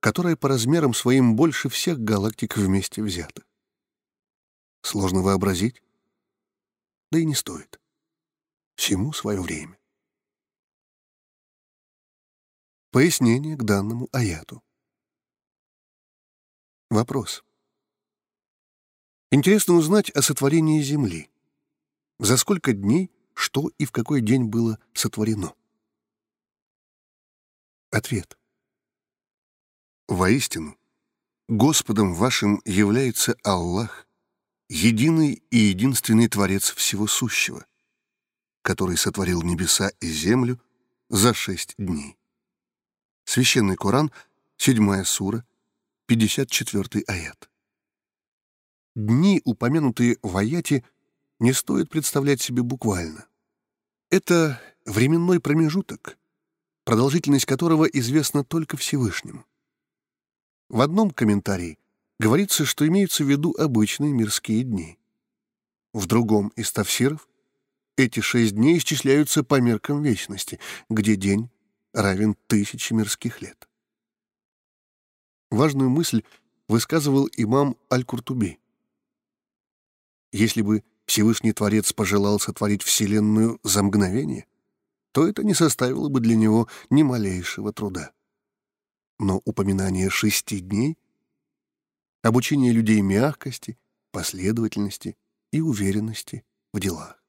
которое 0.00 0.36
по 0.36 0.48
размерам 0.48 0.92
своим 0.92 1.36
больше 1.36 1.68
всех 1.68 2.00
галактик 2.00 2.56
вместе 2.56 3.02
взятых. 3.02 3.44
Сложно 4.82 5.22
вообразить? 5.22 5.82
Да 7.12 7.18
и 7.18 7.24
не 7.24 7.34
стоит. 7.34 7.80
Всему 8.74 9.12
свое 9.12 9.40
время. 9.40 9.78
Пояснение 12.90 13.56
к 13.56 13.62
данному 13.62 14.08
аяту. 14.10 14.64
Вопрос. 16.90 17.44
Интересно 19.30 19.74
узнать 19.74 20.10
о 20.10 20.22
сотворении 20.22 20.82
Земли. 20.82 21.30
За 22.18 22.36
сколько 22.36 22.72
дней, 22.72 23.12
что 23.32 23.70
и 23.78 23.84
в 23.84 23.92
какой 23.92 24.20
день 24.20 24.46
было 24.46 24.76
сотворено? 24.92 25.54
Ответ. 27.92 28.36
Воистину, 30.08 30.76
Господом 31.48 32.12
вашим 32.12 32.60
является 32.64 33.36
Аллах, 33.44 34.08
единый 34.68 35.44
и 35.50 35.58
единственный 35.58 36.26
Творец 36.26 36.70
всего 36.72 37.06
сущего, 37.06 37.64
который 38.62 38.96
сотворил 38.96 39.42
небеса 39.42 39.92
и 40.00 40.08
землю 40.08 40.60
за 41.08 41.34
шесть 41.34 41.76
дней. 41.78 42.18
Священный 43.24 43.76
Коран, 43.76 44.10
седьмая 44.56 45.04
сура, 45.04 45.44
54 46.10 47.04
аят. 47.06 47.48
Дни, 48.96 49.40
упомянутые 49.44 50.18
в 50.22 50.36
аяте, 50.36 50.82
не 51.38 51.52
стоит 51.52 51.88
представлять 51.88 52.40
себе 52.40 52.64
буквально. 52.64 53.28
Это 54.10 54.60
временной 54.84 55.38
промежуток, 55.38 56.18
продолжительность 56.84 57.46
которого 57.46 57.84
известна 57.84 58.42
только 58.42 58.76
Всевышнему. 58.76 59.46
В 60.68 60.80
одном 60.80 61.12
комментарии 61.12 61.78
говорится, 62.18 62.64
что 62.64 62.88
имеются 62.88 63.22
в 63.22 63.30
виду 63.30 63.54
обычные 63.56 64.12
мирские 64.12 64.64
дни. 64.64 64.98
В 65.92 66.06
другом 66.06 66.48
из 66.56 66.72
тафсиров 66.72 67.28
эти 67.96 68.18
шесть 68.18 68.56
дней 68.56 68.78
исчисляются 68.78 69.44
по 69.44 69.60
меркам 69.60 70.02
вечности, 70.02 70.58
где 70.88 71.14
день 71.14 71.50
равен 71.92 72.34
тысяче 72.48 72.96
мирских 72.96 73.40
лет. 73.42 73.69
Важную 75.50 75.90
мысль 75.90 76.22
высказывал 76.68 77.28
имам 77.36 77.76
Аль-Куртуби. 77.92 78.60
Если 80.32 80.62
бы 80.62 80.84
Всевышний 81.06 81.52
Творец 81.52 81.92
пожелал 81.92 82.38
сотворить 82.38 82.82
Вселенную 82.82 83.58
за 83.64 83.82
мгновение, 83.82 84.46
то 85.10 85.26
это 85.26 85.42
не 85.42 85.54
составило 85.54 86.08
бы 86.08 86.20
для 86.20 86.36
него 86.36 86.68
ни 86.88 87.02
малейшего 87.02 87.72
труда. 87.72 88.12
Но 89.18 89.42
упоминание 89.44 90.08
шести 90.08 90.60
дней, 90.60 90.96
обучение 92.22 92.72
людей 92.72 93.00
мягкости, 93.00 93.76
последовательности 94.12 95.16
и 95.50 95.60
уверенности 95.60 96.44
в 96.72 96.78
делах. 96.78 97.20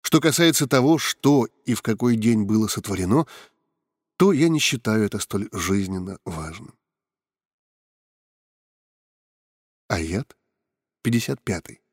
Что 0.00 0.20
касается 0.20 0.66
того, 0.66 0.98
что 0.98 1.46
и 1.64 1.74
в 1.74 1.82
какой 1.82 2.16
день 2.16 2.42
было 2.42 2.66
сотворено— 2.66 3.28
то 4.17 4.31
я 4.33 4.49
не 4.49 4.59
считаю 4.59 5.05
это 5.05 5.19
столь 5.19 5.49
жизненно 5.51 6.17
важным. 6.25 6.77
Аят 9.89 10.35
55. 11.03 11.83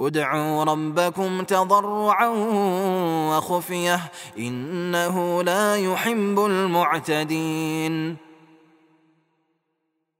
ادعوا 0.00 0.64
ربكم 0.64 1.42
تضرعا 1.42 2.28
وخفية 3.30 4.12
إنه 4.38 5.42
لا 5.42 5.76
يحب 5.76 6.38
المعتدين 6.38 8.16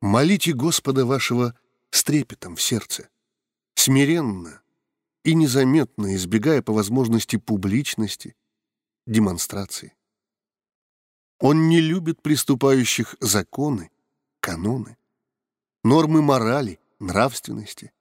Молите 0.00 0.52
Господа 0.52 1.04
вашего 1.04 1.54
с 1.90 2.04
трепетом 2.04 2.54
в 2.54 2.62
сердце, 2.62 3.08
смиренно 3.74 4.62
и 5.24 5.34
незаметно 5.34 6.14
избегая 6.14 6.62
по 6.62 6.72
возможности 6.72 7.34
публичности 7.34 8.36
демонстрации. 9.08 9.94
Он 11.39 11.67
не 11.67 11.81
любит 11.81 12.21
приступающих 12.21 13.15
законы, 13.19 13.91
каноны, 14.39 14.97
нормы 15.83 16.21
морали, 16.21 16.79
нравственности, 16.99 17.91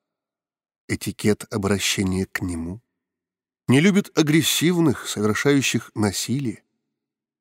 этикет 0.88 1.52
обращения 1.52 2.26
к 2.26 2.40
нему. 2.40 2.80
Не 3.68 3.80
любит 3.80 4.16
агрессивных, 4.16 5.08
совершающих 5.08 5.90
насилие, 5.94 6.62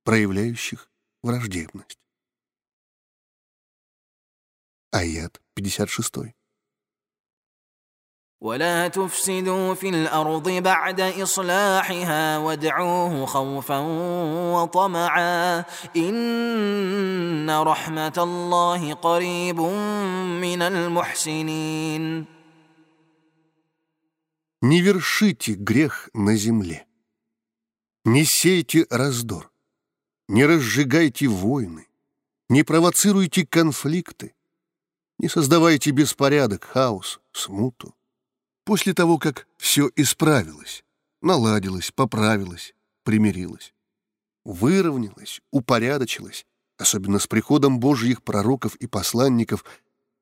проявляющих 0.03 0.89
враждебность. 1.21 1.99
Аят 4.91 5.41
56. 5.53 6.33
ولا 8.40 8.88
تفسدوا 8.88 9.74
في 9.74 9.88
الارض 9.88 10.48
بعد 10.48 11.00
اصلاحها 11.00 12.38
وادعوه 12.38 13.26
خوفا 13.26 13.78
وطمعا 14.54 15.64
ان 15.96 17.50
رحمه 17.50 18.12
الله 18.16 18.94
قريب 18.94 19.60
من 20.40 20.62
المحسنين 20.62 22.26
Не 24.62 24.80
вершите 24.80 25.52
грех 25.52 26.08
на 26.14 26.34
земле, 26.34 26.86
не 28.04 28.24
сейте 28.24 28.86
раздор, 28.90 29.52
не 30.28 30.44
разжигайте 30.46 31.28
войны, 31.28 31.86
не 32.48 32.62
провоцируйте 32.64 33.46
конфликты, 33.46 34.34
не 35.18 35.28
создавайте 35.28 35.90
беспорядок, 35.90 36.64
хаос, 36.64 37.20
смуту. 37.32 37.94
После 38.71 38.93
того, 38.93 39.17
как 39.17 39.49
все 39.57 39.91
исправилось, 39.97 40.85
наладилось, 41.21 41.91
поправилось, 41.91 42.73
примирилось, 43.03 43.73
выровнялось, 44.45 45.41
упорядочилось, 45.51 46.45
особенно 46.77 47.19
с 47.19 47.27
приходом 47.27 47.81
Божьих 47.81 48.23
пророков 48.23 48.77
и 48.77 48.87
посланников, 48.87 49.65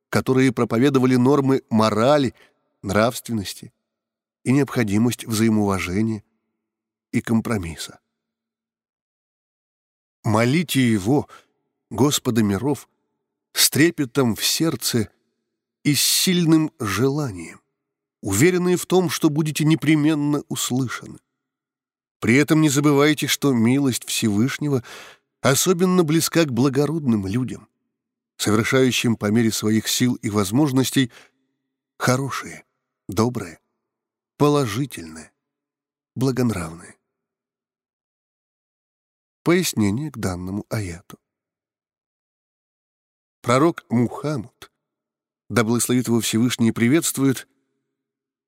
которые 0.09 0.51
проповедовали 0.51 1.15
нормы 1.15 1.61
морали, 1.69 2.33
нравственности 2.81 3.71
и 4.43 4.51
необходимость 4.51 5.27
взаимоуважения 5.27 6.23
и 7.11 7.21
компромисса. 7.21 7.99
Молите 10.23 10.91
Его, 10.91 11.29
Господа 11.91 12.41
миров, 12.41 12.89
с 13.53 13.69
трепетом 13.69 14.35
в 14.35 14.43
сердце 14.43 15.11
и 15.83 15.93
с 15.93 16.01
сильным 16.01 16.71
желанием 16.79 17.61
уверенные 18.21 18.77
в 18.77 18.85
том, 18.85 19.09
что 19.09 19.29
будете 19.29 19.63
непременно 19.65 20.43
услышаны. 20.49 21.19
При 22.19 22.35
этом 22.35 22.61
не 22.61 22.69
забывайте, 22.69 23.27
что 23.27 23.53
милость 23.53 24.05
Всевышнего 24.05 24.83
особенно 25.41 26.03
близка 26.03 26.43
к 26.43 26.51
благородным 26.51 27.25
людям, 27.25 27.69
совершающим 28.37 29.15
по 29.15 29.31
мере 29.31 29.51
своих 29.51 29.87
сил 29.87 30.15
и 30.15 30.29
возможностей 30.29 31.11
хорошее, 31.97 32.65
доброе, 33.07 33.59
положительное, 34.37 35.31
благонравное. 36.15 36.97
Пояснение 39.43 40.11
к 40.11 40.17
данному 40.17 40.65
аяту. 40.69 41.17
Пророк 43.41 43.85
Мухаммад, 43.89 44.69
да 45.49 45.63
благословит 45.63 46.09
его 46.09 46.19
Всевышний, 46.19 46.73
приветствует— 46.73 47.47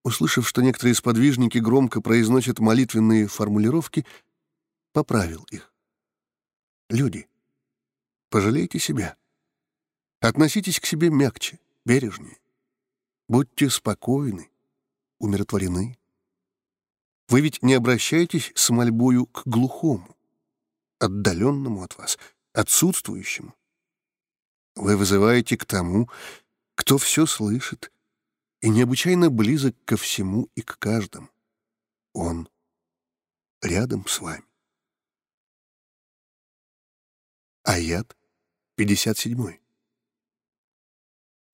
услышав, 0.03 0.47
что 0.47 0.61
некоторые 0.61 0.95
сподвижники 0.95 1.57
громко 1.57 2.01
произносят 2.01 2.59
молитвенные 2.59 3.27
формулировки, 3.27 4.05
поправил 4.93 5.45
их. 5.51 5.73
«Люди, 6.89 7.27
пожалейте 8.29 8.79
себя. 8.79 9.15
Относитесь 10.19 10.79
к 10.79 10.85
себе 10.85 11.09
мягче, 11.09 11.59
бережнее. 11.85 12.37
Будьте 13.27 13.69
спокойны, 13.69 14.49
умиротворены. 15.19 15.97
Вы 17.29 17.41
ведь 17.41 17.63
не 17.63 17.75
обращаетесь 17.75 18.51
с 18.55 18.69
мольбою 18.71 19.25
к 19.25 19.43
глухому, 19.45 20.17
отдаленному 20.99 21.83
от 21.83 21.97
вас, 21.97 22.19
отсутствующему. 22.53 23.55
Вы 24.75 24.97
вызываете 24.97 25.57
к 25.57 25.65
тому, 25.65 26.09
кто 26.75 26.97
все 26.97 27.25
слышит, 27.25 27.90
и 28.61 28.69
необычайно 28.69 29.29
близок 29.29 29.75
ко 29.85 29.97
всему 29.97 30.49
и 30.55 30.61
к 30.61 30.77
каждому. 30.77 31.29
Он 32.13 32.47
рядом 33.61 34.07
с 34.07 34.19
вами. 34.19 34.45
Аят 37.63 38.15
57. 38.75 39.60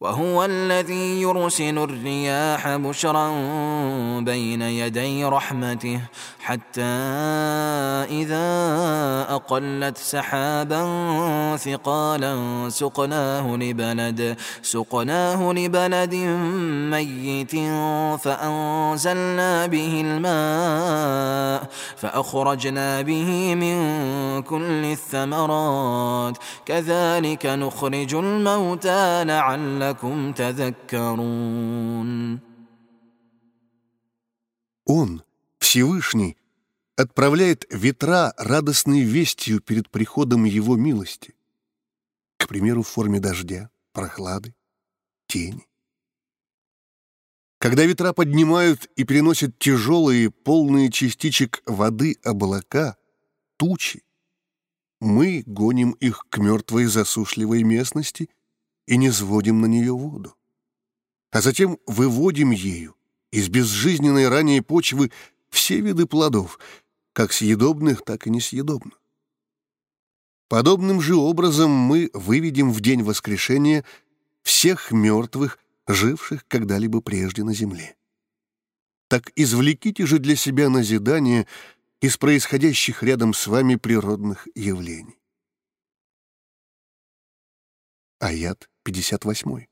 وهو 0.01 0.45
الذي 0.45 1.21
يرسل 1.21 1.77
الرياح 1.77 2.75
بشرا 2.75 3.29
بين 4.19 4.61
يدي 4.61 5.25
رحمته 5.25 6.01
حتى 6.39 6.81
إذا 8.11 8.45
أقلت 9.29 9.97
سحابا 9.97 10.85
ثقالا 11.57 12.35
سقناه 12.69 13.55
لبلد 13.55 14.37
سقناه 14.61 15.53
لبلد 15.53 16.15
ميت 16.93 17.55
فأنزلنا 18.21 19.65
به 19.65 20.01
الماء 20.05 21.69
فأخرجنا 21.97 23.01
به 23.01 23.55
من 23.55 23.77
كل 24.41 24.85
الثمرات 24.85 26.37
كذلك 26.65 27.45
نخرج 27.45 28.15
الموتى 28.15 29.23
لعلكم 29.23 29.86
لعلكم 29.86 30.32
تذكرون 30.32 31.72
Он, 34.84 35.22
Всевышний, 35.58 36.36
отправляет 36.96 37.64
ветра 37.70 38.34
радостной 38.36 39.02
вестью 39.02 39.60
перед 39.60 39.88
приходом 39.90 40.44
Его 40.44 40.76
милости, 40.76 41.34
к 42.36 42.48
примеру, 42.48 42.82
в 42.82 42.88
форме 42.88 43.20
дождя, 43.20 43.70
прохлады, 43.92 44.54
тени. 45.26 45.66
Когда 47.58 47.84
ветра 47.84 48.12
поднимают 48.12 48.86
и 48.96 49.04
переносят 49.04 49.56
тяжелые, 49.58 50.30
полные 50.30 50.90
частичек 50.90 51.62
воды 51.64 52.18
облака, 52.24 52.96
тучи, 53.56 54.02
мы 55.00 55.44
гоним 55.46 55.92
их 55.92 56.26
к 56.28 56.38
мертвой 56.38 56.86
засушливой 56.86 57.62
местности 57.62 58.30
и 58.87 58.97
не 58.97 59.11
сводим 59.11 59.61
на 59.61 59.67
нее 59.67 59.93
воду. 59.93 60.35
А 61.31 61.41
затем 61.41 61.77
выводим 61.85 62.51
ею 62.51 62.95
из 63.31 63.49
безжизненной 63.49 64.29
ранее 64.29 64.61
почвы 64.61 65.11
все 65.49 65.81
виды 65.81 66.07
плодов, 66.07 66.57
как 67.13 67.33
съедобных, 67.33 68.03
так 68.03 68.25
и 68.25 68.29
несъедобных. 68.29 68.99
Подобным 70.47 71.01
же 71.01 71.15
образом 71.15 71.69
мы 71.69 72.09
выведем 72.13 72.71
в 72.71 72.79
день 72.79 73.03
воскрешения 73.03 73.83
всех 74.43 74.91
мертвых, 74.91 75.59
живших 75.87 76.47
когда-либо 76.47 77.01
прежде 77.01 77.43
на 77.43 77.53
земле. 77.53 77.95
Так 79.09 79.31
извлеките 79.35 80.05
же 80.05 80.19
для 80.19 80.35
себя 80.35 80.69
назидание 80.69 81.47
из 82.01 82.17
происходящих 82.17 83.03
рядом 83.03 83.33
с 83.33 83.47
вами 83.47 83.75
природных 83.75 84.47
явлений. 84.55 85.17
Аят 88.19 88.69
58. 88.86 89.66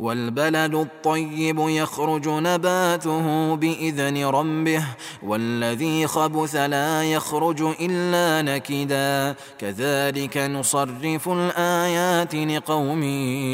والبلد 0.00 0.74
الطيب 0.74 1.58
يخرج 1.58 2.28
نباته 2.28 3.56
باذن 3.56 4.24
ربه 4.24 4.84
والذي 5.22 6.06
خبث 6.06 6.54
لا 6.54 7.12
يخرج 7.12 7.62
الا 7.62 8.42
نكدا 8.42 9.36
كذلك 9.58 10.36
نصرف 10.38 11.28
الايات 11.28 12.34
لقوم 12.34 13.02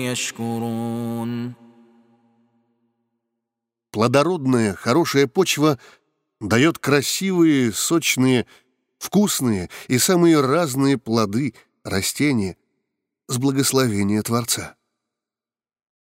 يشكرون 0.08 1.54
Плодородная, 3.92 4.74
хорошая 4.74 5.26
почва 5.26 5.78
дает 6.38 6.78
красивые, 6.78 7.72
сочные, 7.72 8.44
вкусные 8.98 9.70
и 9.88 9.96
самые 9.96 10.42
разные 10.42 10.98
плоды, 10.98 11.54
растения, 11.82 12.58
с 13.31 13.37
благословения 13.37 14.21
Творца. 14.21 14.75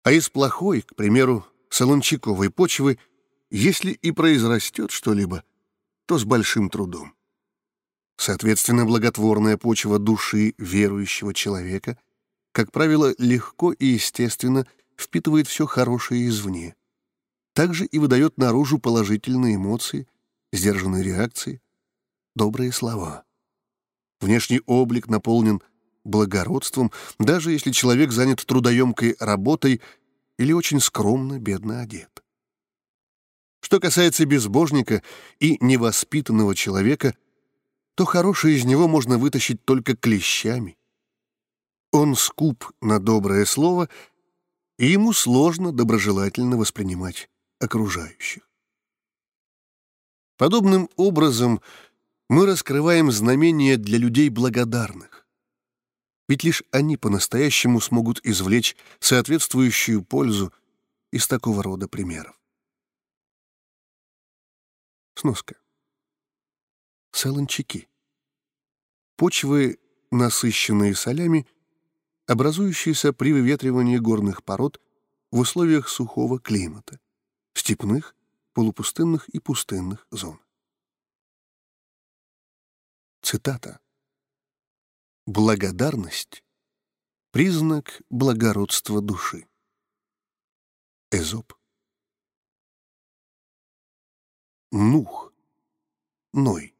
А 0.02 0.10
из 0.10 0.28
плохой, 0.28 0.82
к 0.82 0.96
примеру, 0.96 1.46
солончаковой 1.70 2.50
почвы, 2.50 2.98
если 3.50 3.92
и 3.92 4.10
произрастет 4.10 4.90
что-либо, 4.90 5.44
то 6.06 6.18
с 6.18 6.24
большим 6.24 6.68
трудом. 6.68 7.14
Соответственно, 8.16 8.84
благотворная 8.84 9.56
почва 9.56 10.00
души 10.00 10.54
верующего 10.58 11.32
человека, 11.32 11.96
как 12.50 12.72
правило, 12.72 13.14
легко 13.18 13.72
и 13.72 13.86
естественно 13.86 14.66
впитывает 14.96 15.46
все 15.46 15.66
хорошее 15.66 16.28
извне. 16.28 16.74
Также 17.52 17.86
и 17.86 17.98
выдает 18.00 18.38
наружу 18.38 18.80
положительные 18.80 19.54
эмоции, 19.54 20.08
сдержанные 20.52 21.04
реакции, 21.04 21.62
добрые 22.34 22.72
слова. 22.72 23.24
Внешний 24.20 24.62
облик 24.66 25.06
наполнен 25.06 25.62
благородством, 26.04 26.92
даже 27.18 27.52
если 27.52 27.70
человек 27.72 28.12
занят 28.12 28.44
трудоемкой 28.44 29.16
работой 29.18 29.80
или 30.38 30.52
очень 30.52 30.80
скромно, 30.80 31.38
бедно 31.38 31.80
одет. 31.80 32.22
Что 33.60 33.80
касается 33.80 34.26
безбожника 34.26 35.02
и 35.40 35.56
невоспитанного 35.64 36.54
человека, 36.54 37.14
то 37.94 38.04
хорошее 38.04 38.56
из 38.56 38.64
него 38.64 38.88
можно 38.88 39.18
вытащить 39.18 39.64
только 39.64 39.96
клещами. 39.96 40.76
Он 41.92 42.16
скуп 42.16 42.72
на 42.80 42.98
доброе 42.98 43.46
слово, 43.46 43.88
и 44.78 44.86
ему 44.86 45.12
сложно 45.12 45.72
доброжелательно 45.72 46.56
воспринимать 46.56 47.30
окружающих. 47.60 48.42
Подобным 50.36 50.90
образом 50.96 51.60
мы 52.28 52.46
раскрываем 52.46 53.12
знамения 53.12 53.76
для 53.76 53.98
людей 53.98 54.28
благодарных. 54.28 55.13
Ведь 56.28 56.42
лишь 56.42 56.62
они 56.70 56.96
по-настоящему 56.96 57.80
смогут 57.80 58.20
извлечь 58.24 58.76
соответствующую 58.98 60.02
пользу 60.02 60.52
из 61.10 61.26
такого 61.28 61.62
рода 61.62 61.86
примеров. 61.86 62.38
Сноска. 65.14 65.56
Солончаки. 67.12 67.88
Почвы, 69.16 69.78
насыщенные 70.10 70.94
солями, 70.94 71.46
образующиеся 72.26 73.12
при 73.12 73.32
выветривании 73.32 73.98
горных 73.98 74.42
пород 74.42 74.80
в 75.30 75.38
условиях 75.38 75.88
сухого 75.88 76.40
климата, 76.40 76.98
степных, 77.52 78.16
полупустынных 78.54 79.28
и 79.28 79.38
пустынных 79.38 80.06
зон. 80.10 80.40
Цитата. 83.20 83.80
«Благодарность— 85.26 86.44
признак 87.30 88.02
благородства 88.10 89.00
души». 89.00 89.48
Эзоп. 91.10 91.54
Нух. 94.70 95.32
Ной. 96.34 96.76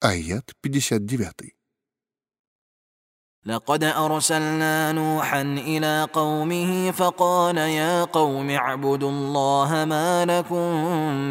Аят 0.00 0.54
59. 0.60 1.56
لقد 3.47 3.83
أرسلنا 3.83 4.91
نوحا 4.91 5.41
إلى 5.41 6.07
قومه 6.13 6.91
فقال 6.91 7.57
يا 7.57 8.03
قوم 8.03 8.49
اعبدوا 8.49 9.09
الله 9.09 9.85
ما 9.85 10.25
لكم 10.25 10.73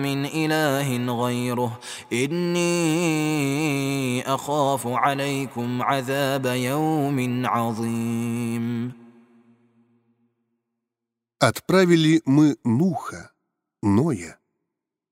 من 0.03 0.27
إله 0.27 1.12
غيره 1.25 1.81
إني 2.12 2.64
أخاف 4.35 4.87
عليكم 4.87 5.83
عذاب 5.83 6.46
يوم 6.46 7.46
عظيم 7.46 8.92
Отправили 11.38 12.22
мы 12.25 12.57
Нуха, 12.64 13.31
Ноя, 13.83 14.38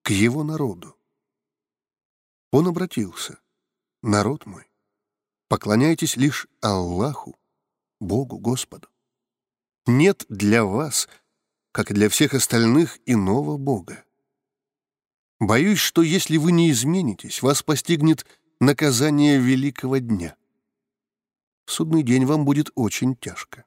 к 0.03 0.09
его 0.11 0.43
народу. 0.43 0.97
Он 2.51 2.67
обратился. 2.67 3.39
Народ 4.03 4.47
мой, 4.47 4.65
поклоняйтесь 5.50 6.16
лишь 6.16 6.48
Аллаху, 6.62 7.38
Богу 8.00 8.38
Господу. 8.38 8.88
Нет 9.86 10.26
для 10.30 10.64
вас, 10.64 11.10
как 11.74 11.92
и 11.92 11.94
для 11.94 12.08
всех 12.08 12.34
остальных, 12.34 13.00
иного 13.06 13.58
Бога. 13.58 14.06
Боюсь, 15.40 15.80
что 15.80 16.02
если 16.02 16.38
вы 16.38 16.52
не 16.52 16.72
изменитесь, 16.72 17.42
вас 17.42 17.64
постигнет 17.64 18.26
наказание 18.60 19.40
великого 19.40 19.98
дня. 19.98 20.38
В 21.66 21.72
судный 21.72 22.04
день 22.04 22.26
вам 22.26 22.46
будет 22.46 22.70
очень 22.76 23.16
тяжко. 23.16 23.66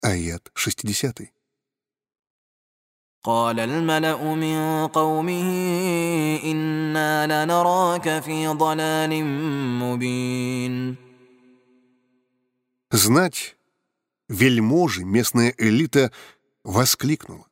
Аят 0.00 0.50
60. 0.54 1.32
قال 3.23 3.59
الملأ 3.59 4.35
من 4.35 4.87
قومه 4.87 5.49
إنا 6.43 7.45
لنراك 7.45 8.19
في 8.23 8.47
ضلال 8.47 9.25
مبين 9.79 10.95
Знать, 12.91 13.57
вельможи, 14.29 15.03
местная 15.03 15.53
элита 15.57 16.11
воскликнула. 16.63 17.47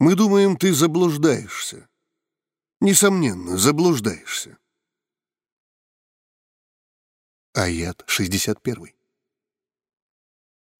«Мы 0.00 0.14
думаем, 0.16 0.56
ты 0.56 0.72
заблуждаешься. 0.72 1.88
Несомненно, 2.80 3.56
заблуждаешься». 3.56 4.58
Аят 7.54 8.02
61. 8.06 8.94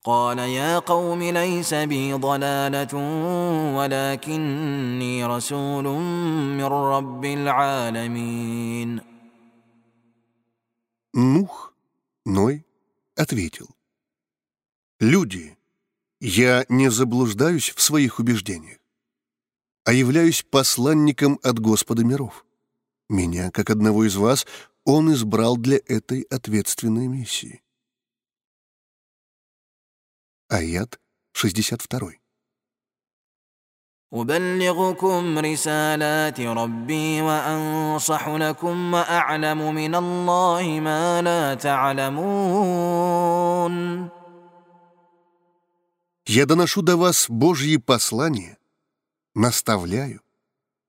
قال 0.06 0.38
يا 0.38 0.78
قوم 0.78 1.22
ليس 1.22 1.74
بي 1.74 2.12
ضلالة 2.12 2.94
ولكني 3.76 5.26
رسول 5.26 5.84
من 6.58 6.64
رب 6.64 7.24
العالمين 7.24 9.00
Нух, 11.14 11.74
Ной, 12.26 12.64
ответил. 13.16 13.68
«Люди, 15.00 15.56
я 16.20 16.66
не 16.68 16.90
заблуждаюсь 16.90 17.70
в 17.70 17.80
своих 17.80 18.20
убеждениях, 18.20 18.78
а 19.84 19.92
являюсь 19.92 20.42
посланником 20.42 21.40
от 21.42 21.58
Господа 21.58 22.04
миров. 22.04 22.44
Меня, 23.08 23.50
как 23.50 23.70
одного 23.70 24.04
из 24.06 24.14
вас, 24.16 24.46
Он 24.84 25.12
избрал 25.14 25.56
для 25.56 25.80
этой 25.88 26.20
ответственной 26.30 27.08
миссии». 27.08 27.62
Аят 30.50 31.00
62. 31.32 32.18
أبلغكم 34.12 35.38
رسالات 35.38 36.40
ربي 36.40 37.22
وأنصح 37.22 38.28
لكم 38.28 38.94
وأعلم 38.94 39.74
من 39.74 39.94
الله 39.94 40.80
ما 40.80 41.22
لا 41.22 41.54
تعلمون 41.54 42.96
Я 46.28 46.44
доношу 46.44 46.82
до 46.82 46.96
вас 46.96 47.26
Божьи 47.28 47.76
послания, 47.76 48.58
наставляю, 49.34 50.22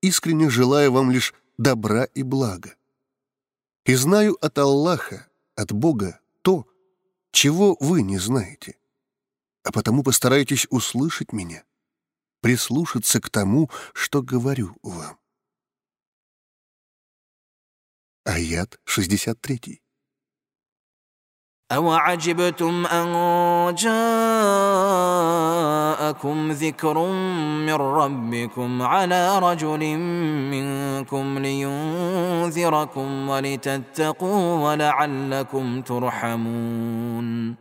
искренне 0.01 0.49
желаю 0.49 0.91
вам 0.91 1.11
лишь 1.11 1.35
добра 1.59 2.05
и 2.05 2.23
блага. 2.23 2.73
И 3.85 3.93
знаю 3.93 4.35
от 4.41 4.57
Аллаха, 4.57 5.27
от 5.55 5.71
Бога, 5.71 6.19
то, 6.41 6.65
чего 7.31 7.77
вы 7.79 8.01
не 8.01 8.17
знаете. 8.17 8.77
А 9.63 9.71
потому 9.71 10.03
постарайтесь 10.03 10.67
услышать 10.69 11.33
меня, 11.33 11.65
прислушаться 12.41 13.19
к 13.19 13.29
тому, 13.29 13.69
что 13.93 14.21
говорю 14.21 14.77
вам. 14.81 15.17
Аят 18.25 18.79
63. 18.85 19.81
أوعجبتم 21.71 22.85
أن 22.85 23.75
جاءكم 23.75 24.01
ذكر 26.51 27.11
من 27.67 27.73
ربكم 27.73 28.81
على 28.81 29.39
رجل 29.39 29.97
منكم 30.51 31.39
لينذركم 31.39 33.29
ولتتقوا 33.29 34.69
ولعلكم 34.69 35.81
ترحمون 35.81 37.60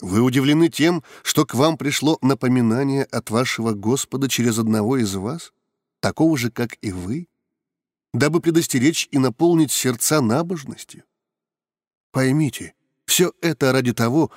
вы 0.00 0.22
удивлены 0.22 0.68
тем, 0.68 1.02
что 1.22 1.44
к 1.44 1.54
вам 1.54 1.76
пришло 1.76 2.18
напоминание 2.22 3.04
от 3.04 3.30
вашего 3.30 3.72
Господа 3.72 4.28
через 4.28 4.58
одного 4.58 4.96
из 4.96 5.14
вас, 5.14 5.52
такого 6.00 6.38
же, 6.38 6.50
как 6.50 6.76
и 6.82 6.92
вы, 6.92 7.28
дабы 8.12 8.40
предостеречь 8.40 9.08
и 9.10 9.18
наполнить 9.18 9.72
сердца 9.72 10.20
набожностью? 10.20 11.02
Поймите, 12.12 12.74
все 13.06 13.32
это 13.40 13.72
ради 13.72 13.92
того, 13.92 14.30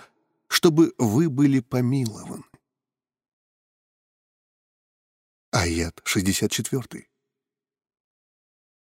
чтобы 0.48 0.94
вы 0.98 1.30
были 1.30 1.60
помилованы. 1.60 2.44
Аят 5.52 6.02
64. 6.04 7.11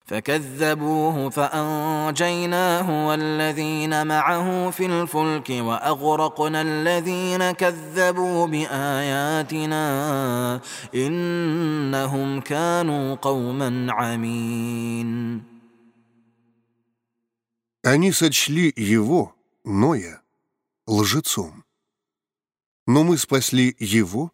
فكذبوه 0.10 1.30
فأنجيناه 1.30 3.08
والذين 3.08 4.08
معه 4.08 4.70
في 4.70 4.86
الفلك 4.86 5.50
وأغرقنا 5.50 6.62
الذين 6.62 7.52
كذبوا 7.52 8.48
بآياتنا 8.48 9.86
إنهم 10.96 12.42
كانوا 12.42 13.16
قوما 13.16 13.88
عمين 13.90 15.44
Они 17.88 18.12
сочли 18.12 18.74
его, 18.76 19.36
Ноя, 19.64 20.24
лжецом. 20.88 21.64
Но 22.88 23.04
мы 23.04 23.20
спасли 23.20 23.76
его 23.80 24.32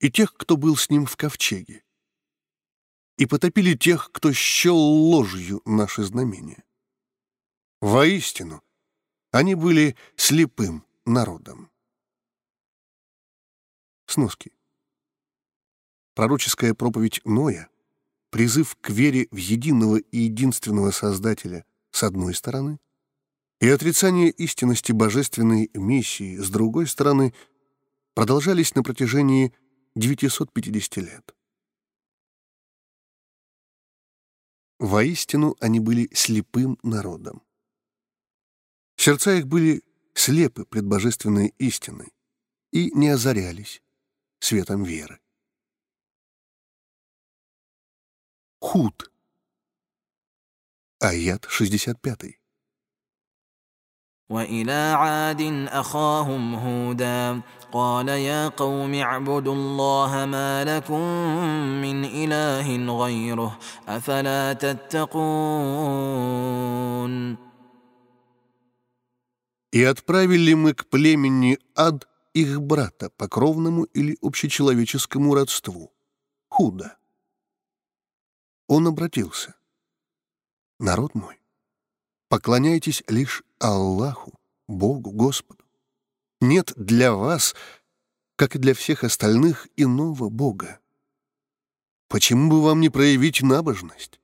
и 0.00 0.10
тех, 0.10 0.34
кто 0.34 0.56
был 0.56 0.76
с 0.76 0.90
ним 0.90 1.06
в 1.06 1.16
ковчеге, 1.16 1.84
И 3.19 3.25
потопили 3.25 3.75
тех, 3.75 4.11
кто 4.13 4.31
счел 4.31 4.77
ложью 4.77 5.61
наши 5.65 6.03
знамения. 6.03 6.63
Воистину, 7.81 8.63
они 9.31 9.55
были 9.55 9.97
слепым 10.15 10.85
народом. 11.05 11.69
Сноски. 14.05 14.53
Пророческая 16.15 16.73
проповедь 16.73 17.19
Ноя, 17.25 17.69
призыв 18.29 18.77
к 18.79 18.89
вере 18.89 19.27
в 19.31 19.35
единого 19.35 19.97
и 19.97 20.17
единственного 20.19 20.91
Создателя 20.91 21.65
с 21.91 22.03
одной 22.03 22.33
стороны, 22.33 22.79
и 23.59 23.67
отрицание 23.67 24.29
истинности 24.29 24.93
божественной 24.93 25.69
миссии 25.73 26.37
с 26.37 26.49
другой 26.49 26.87
стороны, 26.87 27.33
продолжались 28.13 28.75
на 28.75 28.83
протяжении 28.83 29.53
950 29.95 30.97
лет. 31.03 31.35
Воистину 34.79 35.57
они 35.59 35.81
были 35.81 36.09
слепым 36.13 36.79
народом. 36.83 37.43
Сердца 38.95 39.35
их 39.35 39.45
были 39.45 39.83
слепы 40.13 40.65
пред 40.65 40.85
божественной 40.85 41.53
истиной 41.57 42.13
и 42.71 42.89
не 42.91 43.09
озарялись 43.09 43.81
светом 44.39 44.83
веры. 44.83 45.19
Худ. 48.61 49.11
Аят 50.99 51.45
65. 51.49 52.38
وإلى 54.30 54.94
عاد 54.96 55.68
أخاهم 55.68 56.54
هودا 56.54 57.40
قال 57.72 58.08
يا 58.08 58.48
قوم 58.48 58.94
اعبدوا 58.94 59.54
الله 59.54 60.26
ما 60.26 60.64
لكم 60.64 61.00
من 61.82 62.04
إله 62.04 62.96
غيره 63.04 63.58
أفلا 63.88 64.52
تتقون 64.52 65.94
И 69.72 69.82
отправили 69.82 70.54
мы 70.54 70.72
к 70.72 70.86
племени 70.86 71.58
Ад 71.74 72.06
их 72.32 72.62
брата 72.62 73.10
по 73.10 73.28
кровному 73.28 73.84
или 73.84 74.16
общечеловеческому 74.22 75.34
родству, 75.34 75.92
Худа. 76.48 76.96
Он 78.68 78.86
обратился. 78.86 79.54
«Народ 80.78 81.14
мой, 81.14 81.37
поклоняйтесь 82.29 83.03
лишь 83.07 83.43
Аллаху, 83.59 84.39
Богу, 84.67 85.11
Господу. 85.11 85.65
Нет 86.39 86.71
для 86.77 87.13
вас, 87.13 87.55
как 88.37 88.55
и 88.55 88.59
для 88.59 88.73
всех 88.73 89.03
остальных, 89.03 89.67
иного 89.75 90.29
Бога. 90.29 90.79
Почему 92.07 92.49
бы 92.49 92.63
вам 92.63 92.79
не 92.79 92.89
проявить 92.89 93.41
набожность? 93.41 94.21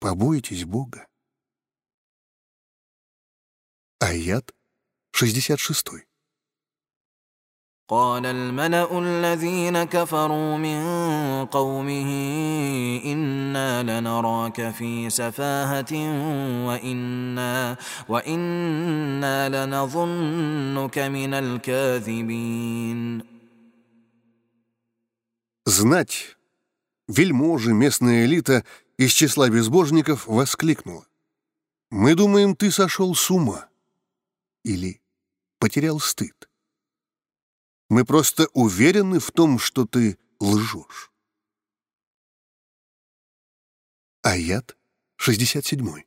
Побойтесь 0.00 0.64
Бога. 0.64 1.06
Аят 4.00 4.52
66. 5.12 6.06
قال 7.89 8.25
الملا 8.25 8.99
الذين 8.99 9.83
كفروا 9.83 10.57
من 10.57 10.79
قومه 11.45 12.09
انا 13.05 13.83
لنراك 13.83 14.69
في 14.69 15.09
سفاهه 15.09 15.93
وانا 16.67 17.77
وانا 18.09 19.65
لنظنك 19.65 20.97
من 20.99 21.33
الكاذبين 21.33 23.23
Знать, 25.65 26.37
вельможи, 27.07 27.73
местная 27.73 28.25
элита 28.25 28.63
из 28.97 29.11
числа 29.11 29.49
безбожников 29.49 30.27
воскликнула. 30.27 31.05
«Мы 31.91 32.15
думаем, 32.15 32.55
ты 32.55 32.71
сошел 32.71 33.13
с 33.15 33.31
ума» 33.31 33.67
или 34.63 34.99
«потерял 35.59 35.99
стыд». 35.99 36.49
Мы 37.89 38.05
просто 38.05 38.47
уверены 38.53 39.19
в 39.19 39.31
том, 39.31 39.57
что 39.59 39.85
ты 39.85 40.17
лжешь. 40.39 41.11
Аят 44.21 44.77
67. 45.17 46.03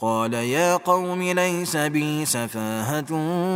قال 0.00 0.34
يا 0.34 0.76
قوم 0.76 1.22
ليس 1.22 1.76
بي 1.76 2.26
سفاهة 2.26 3.12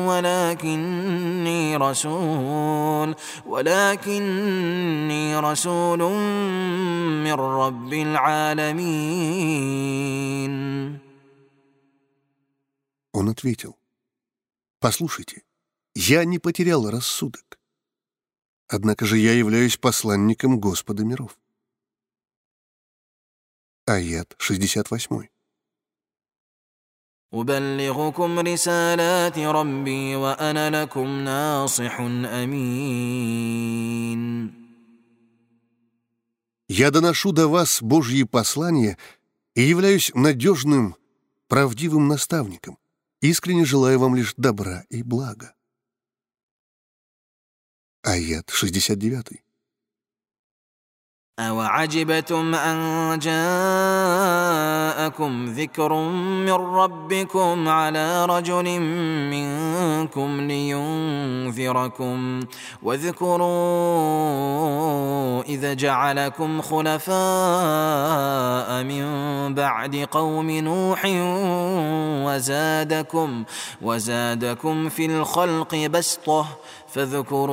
ولكني 0.08 1.76
رسول 1.76 3.14
ولكني 3.46 5.36
رسول 5.38 5.98
من 7.24 7.32
رب 7.32 7.92
العالمين 7.92 9.42
Он 13.14 13.28
ответил, 13.28 13.76
«Послушайте, 14.80 15.44
я 15.96 16.24
не 16.24 16.38
потерял 16.38 16.88
рассудок. 16.90 17.58
Однако 18.68 19.04
же 19.06 19.18
я 19.18 19.32
являюсь 19.32 19.76
посланником 19.76 20.58
Господа 20.58 21.04
миров». 21.04 21.38
Аят 23.86 24.34
68. 24.38 25.28
أبلغكم 27.32 28.38
رسالات 28.38 29.38
ربي 29.38 30.16
وأنا 30.16 30.82
لكم 30.82 31.24
ناصح 31.24 32.00
أمين 32.00 33.42
«Я 36.68 36.90
доношу 36.90 37.32
до 37.32 37.48
вас 37.48 37.82
Божьи 37.82 38.22
послания 38.22 38.96
и 39.54 39.62
являюсь 39.62 40.10
надежным, 40.14 40.96
правдивым 41.48 42.08
наставником, 42.08 42.78
искренне 43.20 43.66
желаю 43.66 43.98
вам 43.98 44.14
лишь 44.16 44.32
добра 44.36 44.84
и 44.88 45.02
блага». 45.02 45.54
Аят 48.06 48.46
69. 48.46 49.42
أوعجبتم 51.38 52.54
أن 52.54 53.18
جاءكم 53.18 53.32
ذكر 55.44 55.94
من 56.44 56.52
ربكم 56.52 57.68
على 57.68 58.24
رجل 58.24 58.80
منكم 59.30 60.40
لينذركم 60.40 62.40
واذكروا 62.82 63.42
إذا 65.42 65.74
جعلكم 65.74 66.62
خلفاء 66.62 67.12
من 68.82 69.54
بعد 69.54 69.96
قوم 70.10 70.50
نوح 70.50 71.02
وزادكم 72.26 73.44
وزادكم 73.82 74.88
في 74.88 75.06
الخلق 75.06 75.74
بسطة 75.74 76.46
فاذكروا 76.88 77.52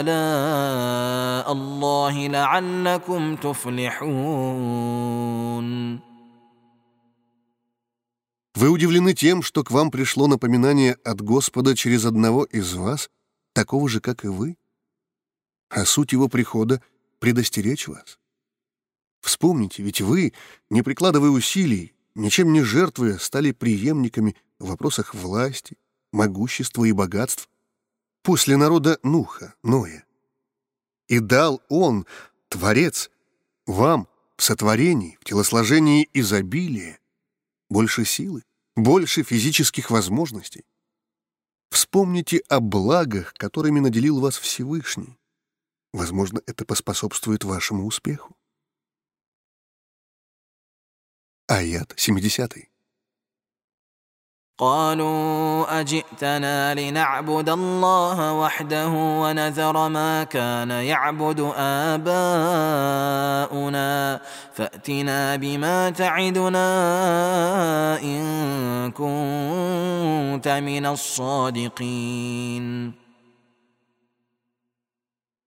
آلاء 0.00 1.52
الله 1.52 2.26
لعلكم 2.26 3.36
تفلحون 3.36 4.88
Вы 8.54 8.70
удивлены 8.70 9.14
тем, 9.14 9.42
что 9.42 9.62
к 9.62 9.70
вам 9.70 9.90
пришло 9.92 10.26
напоминание 10.26 10.96
от 11.04 11.20
Господа 11.20 11.76
через 11.76 12.04
одного 12.04 12.42
из 12.42 12.74
вас, 12.74 13.08
такого 13.52 13.88
же, 13.88 14.00
как 14.00 14.24
и 14.24 14.28
вы? 14.28 14.56
А 15.68 15.84
суть 15.84 16.10
его 16.12 16.28
прихода — 16.28 17.18
предостеречь 17.20 17.86
вас. 17.86 18.18
Вспомните, 19.20 19.82
ведь 19.82 20.00
вы, 20.00 20.32
не 20.70 20.82
прикладывая 20.82 21.30
усилий, 21.30 21.94
ничем 22.14 22.52
не 22.52 22.62
жертвуя, 22.62 23.18
стали 23.18 23.52
преемниками 23.52 24.36
в 24.58 24.68
вопросах 24.68 25.14
власти, 25.14 25.76
могущества 26.13 26.85
и 26.85 26.91
богатств 26.93 27.49
после 28.21 28.55
народа 28.55 28.99
Нуха, 29.03 29.55
Ноя. 29.63 30.05
И 31.07 31.19
дал 31.19 31.61
Он, 31.67 32.05
Творец, 32.47 33.11
вам 33.65 34.07
в 34.37 34.43
сотворении, 34.43 35.17
в 35.19 35.25
телосложении 35.25 36.09
изобилия, 36.13 36.99
больше 37.69 38.05
силы, 38.05 38.43
больше 38.75 39.23
физических 39.23 39.91
возможностей. 39.91 40.63
Вспомните 41.69 42.37
о 42.49 42.59
благах, 42.59 43.33
которыми 43.33 43.79
наделил 43.79 44.19
вас 44.19 44.37
Всевышний. 44.37 45.19
Возможно, 45.91 46.41
это 46.45 46.65
поспособствует 46.65 47.43
вашему 47.43 47.85
успеху. 47.85 48.35
Аят 51.47 51.93
70. 51.97 52.72
قالوا 54.58 55.80
اجئتنا 55.80 56.74
لنعبد 56.74 57.48
الله 57.48 58.32
وحده 58.32 58.88
ونذر 59.22 59.88
ما 59.88 60.24
كان 60.24 60.70
يعبد 60.70 61.52
اباؤنا 61.94 62.10
فاتنا 64.54 65.36
بما 65.36 65.90
تعدنا 65.90 66.68
ان 68.02 68.90
كنت 68.90 70.48
من 70.48 70.86
الصادقين 70.86 72.28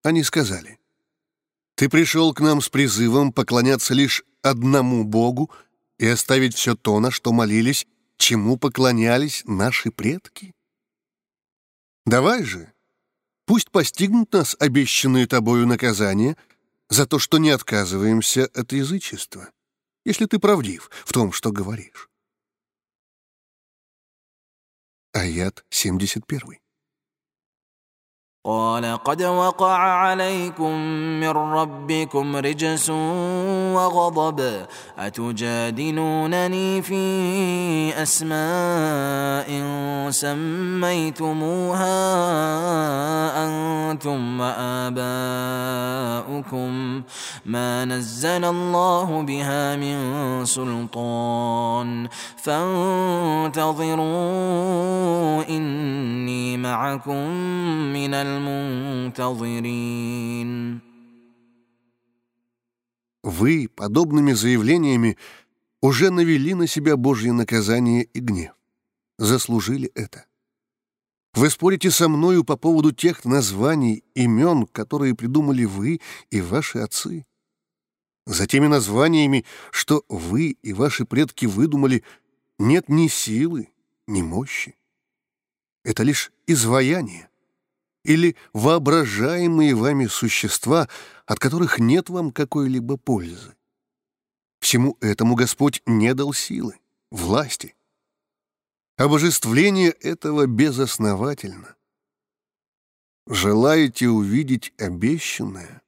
Они 0.04 0.24
сказали, 0.24 0.78
«Ты 1.76 1.88
пришел 1.90 2.32
к 2.34 2.40
нам 2.40 2.60
с 2.62 2.68
призывом 2.70 3.30
поклоняться 3.32 3.94
лишь 3.94 4.24
одному 4.42 5.04
Богу 5.04 5.50
и 5.98 6.08
оставить 6.08 6.56
все 6.56 6.74
то, 6.74 6.98
на 6.98 7.10
что 7.12 7.30
молились, 7.32 7.86
чему 8.17 8.57
поклонялись 8.57 9.43
наши 9.45 9.91
предки? 9.91 10.53
Давай 12.05 12.43
же, 12.43 12.73
пусть 13.45 13.71
постигнут 13.71 14.31
нас 14.33 14.55
обещанные 14.59 15.27
тобою 15.27 15.67
наказания 15.67 16.37
за 16.89 17.05
то, 17.05 17.19
что 17.19 17.37
не 17.37 17.49
отказываемся 17.49 18.45
от 18.45 18.71
язычества, 18.71 19.51
если 20.05 20.25
ты 20.25 20.39
правдив 20.39 20.89
в 21.05 21.13
том, 21.13 21.31
что 21.31 21.51
говоришь». 21.51 22.09
Аят 25.13 25.65
71. 25.69 26.59
قال 28.47 28.97
قد 29.03 29.23
وقع 29.23 29.77
عليكم 29.77 30.71
من 31.19 31.29
ربكم 31.29 32.35
رجس 32.35 32.89
وغضب 33.75 34.65
أتجادلونني 34.99 36.81
في 36.81 37.03
أسماء 38.03 39.47
سميتموها 40.11 41.97
أنتم 43.45 44.39
وآباؤكم 44.39 45.01
ما 47.45 47.85
نزل 47.85 48.45
الله 48.45 49.21
بها 49.21 49.75
من 49.75 49.97
سلطان 50.45 52.07
فانتظروا 52.37 53.97
إني 55.49 56.57
معكم 56.57 57.27
من 57.93 58.13
المنتظرين 58.36 59.92
Вы 63.22 63.68
подобными 63.68 64.32
заявлениями 64.32 65.16
уже 65.80 66.10
навели 66.10 66.54
на 66.54 66.66
себя 66.66 66.96
Божье 66.96 67.32
наказание 67.32 68.02
и 68.02 68.20
гнев. 68.20 68.52
Заслужили 69.18 69.90
это. 69.94 70.26
Вы 71.34 71.48
спорите 71.48 71.90
со 71.90 72.08
мною 72.08 72.44
по 72.44 72.56
поводу 72.56 72.92
тех 72.92 73.24
названий, 73.24 74.04
имен, 74.14 74.66
которые 74.66 75.14
придумали 75.14 75.64
вы 75.64 76.00
и 76.30 76.40
ваши 76.40 76.78
отцы. 76.78 77.24
За 78.26 78.46
теми 78.46 78.66
названиями, 78.66 79.44
что 79.70 80.04
вы 80.08 80.56
и 80.62 80.72
ваши 80.72 81.04
предки 81.04 81.46
выдумали, 81.46 82.04
нет 82.58 82.88
ни 82.88 83.08
силы, 83.08 83.70
ни 84.06 84.22
мощи. 84.22 84.76
Это 85.84 86.02
лишь 86.02 86.32
изваяние 86.46 87.28
или 88.07 88.37
воображаемые 88.53 89.75
вами 89.75 90.07
существа, 90.07 90.87
от 91.25 91.39
которых 91.39 91.77
нет 91.77 92.09
вам 92.09 92.31
какой-либо 92.31 92.95
пользы. 92.95 93.53
Всему 94.61 94.97
этому 95.01 95.35
Господь 95.35 95.81
не 95.85 96.13
дал 96.13 96.31
силы, 96.31 96.79
власти. 97.11 97.75
Обожествление 98.95 99.89
этого 99.89 100.47
безосновательно. 100.47 101.75
Желаете 103.27 104.07
увидеть 104.07 104.73
обещанное? 104.77 105.81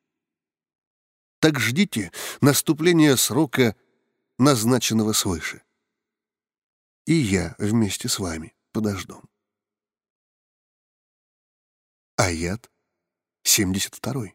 Так 1.40 1.58
ждите 1.58 2.12
наступления 2.42 3.16
срока, 3.16 3.78
назначенного 4.38 5.14
свыше. 5.14 5.64
И 7.06 7.14
я 7.14 7.56
вместе 7.58 8.10
с 8.10 8.20
вами 8.20 8.54
подожду. 8.74 9.24
Аят 12.19 12.71
72. 13.45 14.33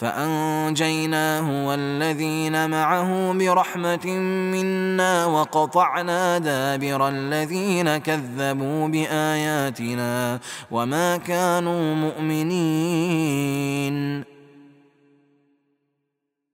فأنجيناه 0.00 1.66
والذين 1.66 2.70
معه 2.70 3.32
برحمة 3.32 4.06
منا 4.52 5.26
وقطعنا 5.26 6.38
دابر 6.38 7.08
الذين 7.08 7.96
كذبوا 7.98 8.88
بآياتنا 8.88 10.40
وما 10.70 11.16
كانوا 11.16 11.94
مؤمنين 11.94 13.20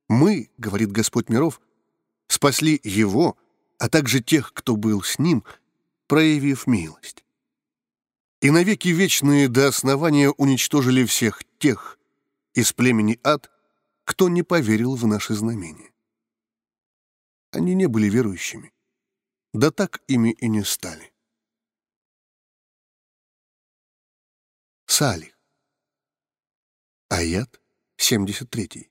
Мы, 0.08 0.50
говорит 0.58 0.92
Господь 0.92 1.28
миров, 1.28 1.60
спасли 2.28 2.80
его, 2.84 3.36
а 3.78 3.88
также 3.88 4.20
тех, 4.20 4.52
кто 4.52 4.76
был 4.76 5.02
с 5.02 5.18
ним, 5.18 5.44
проявив 6.08 6.66
милость 6.66 7.26
и 8.41 8.49
навеки 8.49 8.89
вечные 8.89 9.47
до 9.47 9.67
основания 9.67 10.31
уничтожили 10.31 11.05
всех 11.05 11.43
тех 11.59 11.99
из 12.53 12.73
племени 12.73 13.19
ад, 13.23 13.51
кто 14.03 14.29
не 14.29 14.43
поверил 14.43 14.95
в 14.95 15.05
наши 15.05 15.35
знамения. 15.35 15.91
Они 17.51 17.75
не 17.75 17.87
были 17.87 18.09
верующими, 18.09 18.73
да 19.53 19.71
так 19.71 20.01
ими 20.07 20.31
и 20.31 20.47
не 20.47 20.63
стали. 20.63 21.13
Салих. 24.87 25.37
Аят 27.09 27.61
73. 27.97 28.90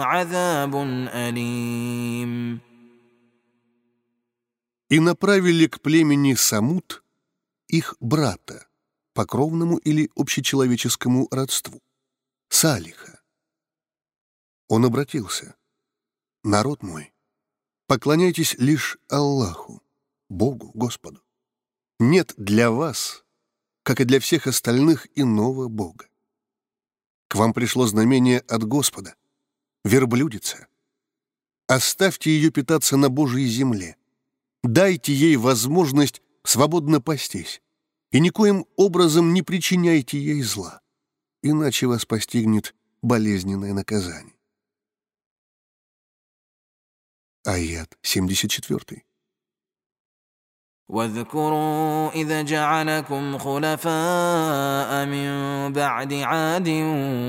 عذاب 0.00 0.76
أليم 1.08 2.60
И 4.88 5.00
направили 5.00 5.66
к 5.66 5.80
племени 5.80 6.34
Самут 6.34 7.02
их 7.68 7.96
брата, 8.00 8.66
по 9.14 9.26
кровному 9.26 9.78
или 9.78 10.10
общечеловеческому 10.14 11.26
родству, 11.30 11.82
Салиха. 12.48 13.20
Он 14.68 14.84
обратился. 14.84 15.56
«Народ 16.44 16.82
мой, 16.82 17.12
поклоняйтесь 17.86 18.54
лишь 18.58 18.98
Аллаху, 19.08 19.82
Богу, 20.28 20.70
Господу. 20.74 21.22
Нет 21.98 22.34
для 22.36 22.70
вас, 22.70 23.24
как 23.82 24.00
и 24.00 24.04
для 24.04 24.20
всех 24.20 24.46
остальных, 24.46 25.08
иного 25.14 25.68
Бога. 25.68 26.06
К 27.28 27.36
вам 27.36 27.52
пришло 27.52 27.86
знамение 27.86 28.40
от 28.40 28.62
Господа, 28.64 29.16
верблюдица. 29.83 30.67
Оставьте 31.67 32.31
ее 32.31 32.51
питаться 32.51 32.97
на 32.97 33.09
Божьей 33.09 33.47
земле. 33.47 33.97
Дайте 34.63 35.13
ей 35.13 35.37
возможность 35.37 36.21
свободно 36.43 37.01
пастись. 37.01 37.61
И 38.11 38.19
никоим 38.19 38.65
образом 38.75 39.33
не 39.33 39.41
причиняйте 39.41 40.19
ей 40.19 40.41
зла, 40.41 40.81
иначе 41.41 41.87
вас 41.87 42.05
постигнет 42.05 42.75
болезненное 43.01 43.73
наказание. 43.73 44.35
Аят 47.45 47.97
74. 48.01 49.03
واذكروا 50.90 52.10
إذ 52.10 52.44
جعلكم 52.44 53.38
خلفاء 53.38 55.06
من 55.06 55.28
بعد 55.72 56.12
عاد 56.12 56.68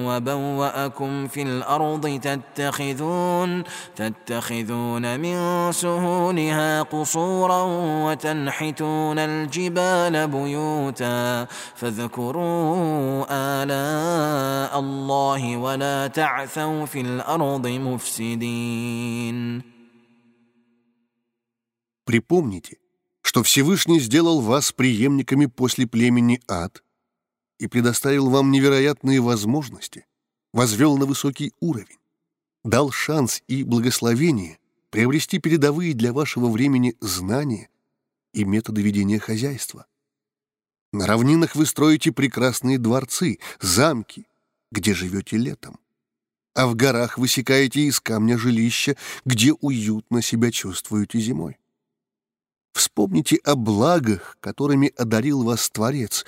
وبوأكم 0.06 1.28
في 1.28 1.42
الأرض 1.42 2.20
تتخذون 2.24 3.64
تتخذون 3.96 5.20
من 5.20 5.72
سهولها 5.72 6.82
قصورا 6.82 7.64
وتنحتون 8.06 9.20
الجبال 9.20 10.28
بيوتا 10.28 11.48
فاذكروا 11.76 13.26
آلاء 13.30 14.80
الله 14.80 15.58
ولا 15.58 16.08
تعثوا 16.08 16.86
في 16.86 17.02
الأرض 17.02 17.68
مفسدين 17.68 19.38
Припомните, 22.08 22.81
что 23.33 23.43
Всевышний 23.43 23.99
сделал 23.99 24.43
вас 24.43 24.73
преемниками 24.73 25.47
после 25.47 25.87
племени 25.87 26.43
Ад 26.49 26.85
и 27.59 27.67
предоставил 27.67 28.29
вам 28.29 28.51
невероятные 28.51 29.23
возможности, 29.23 30.05
возвел 30.53 30.99
на 30.99 31.07
высокий 31.07 31.55
уровень, 31.59 31.97
дал 32.63 32.91
шанс 32.91 33.43
и 33.49 33.65
благословение 33.65 34.59
приобрести 34.91 35.39
передовые 35.39 35.95
для 35.95 36.13
вашего 36.13 36.51
времени 36.51 36.95
знания 37.01 37.71
и 38.35 38.45
методы 38.45 38.83
ведения 38.83 39.19
хозяйства. 39.19 39.87
На 40.93 41.07
равнинах 41.07 41.57
вы 41.57 41.65
строите 41.65 42.13
прекрасные 42.13 42.77
дворцы, 42.77 43.39
замки, 43.63 44.27
где 44.71 44.93
живете 44.93 45.39
летом. 45.39 45.79
А 46.55 46.67
в 46.67 46.75
горах 46.75 47.17
высекаете 47.17 47.81
из 47.81 47.99
камня 47.99 48.37
жилища, 48.37 48.99
где 49.25 49.55
уютно 49.55 50.21
себя 50.21 50.51
чувствуете 50.51 51.19
зимой. 51.19 51.57
Вспомните 52.73 53.37
о 53.37 53.55
благах, 53.55 54.37
которыми 54.41 54.93
одарил 54.97 55.43
вас 55.43 55.69
Творец, 55.71 56.25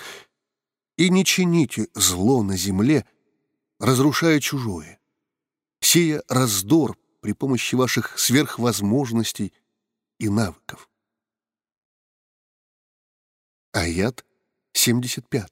и 0.97 1.09
не 1.09 1.25
чините 1.25 1.87
зло 1.93 2.43
на 2.43 2.55
земле, 2.55 3.05
разрушая 3.79 4.39
чужое, 4.39 4.99
сея 5.81 6.23
раздор 6.27 6.97
при 7.21 7.33
помощи 7.33 7.75
ваших 7.75 8.17
сверхвозможностей 8.19 9.53
и 10.19 10.29
навыков. 10.29 10.89
Аят 13.73 14.25
75. 14.73 15.51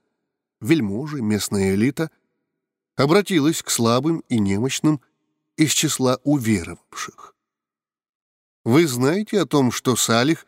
вельможи, 0.61 1.21
местная 1.21 1.75
элита, 1.75 2.09
обратилась 2.95 3.61
к 3.61 3.69
слабым 3.69 4.19
и 4.29 4.39
немощным 4.39 5.01
из 5.57 5.71
числа 5.71 6.19
уверовавших. 6.23 7.35
Вы 8.63 8.87
знаете 8.87 9.41
о 9.41 9.45
том, 9.45 9.71
что 9.71 9.95
Салих 9.95 10.45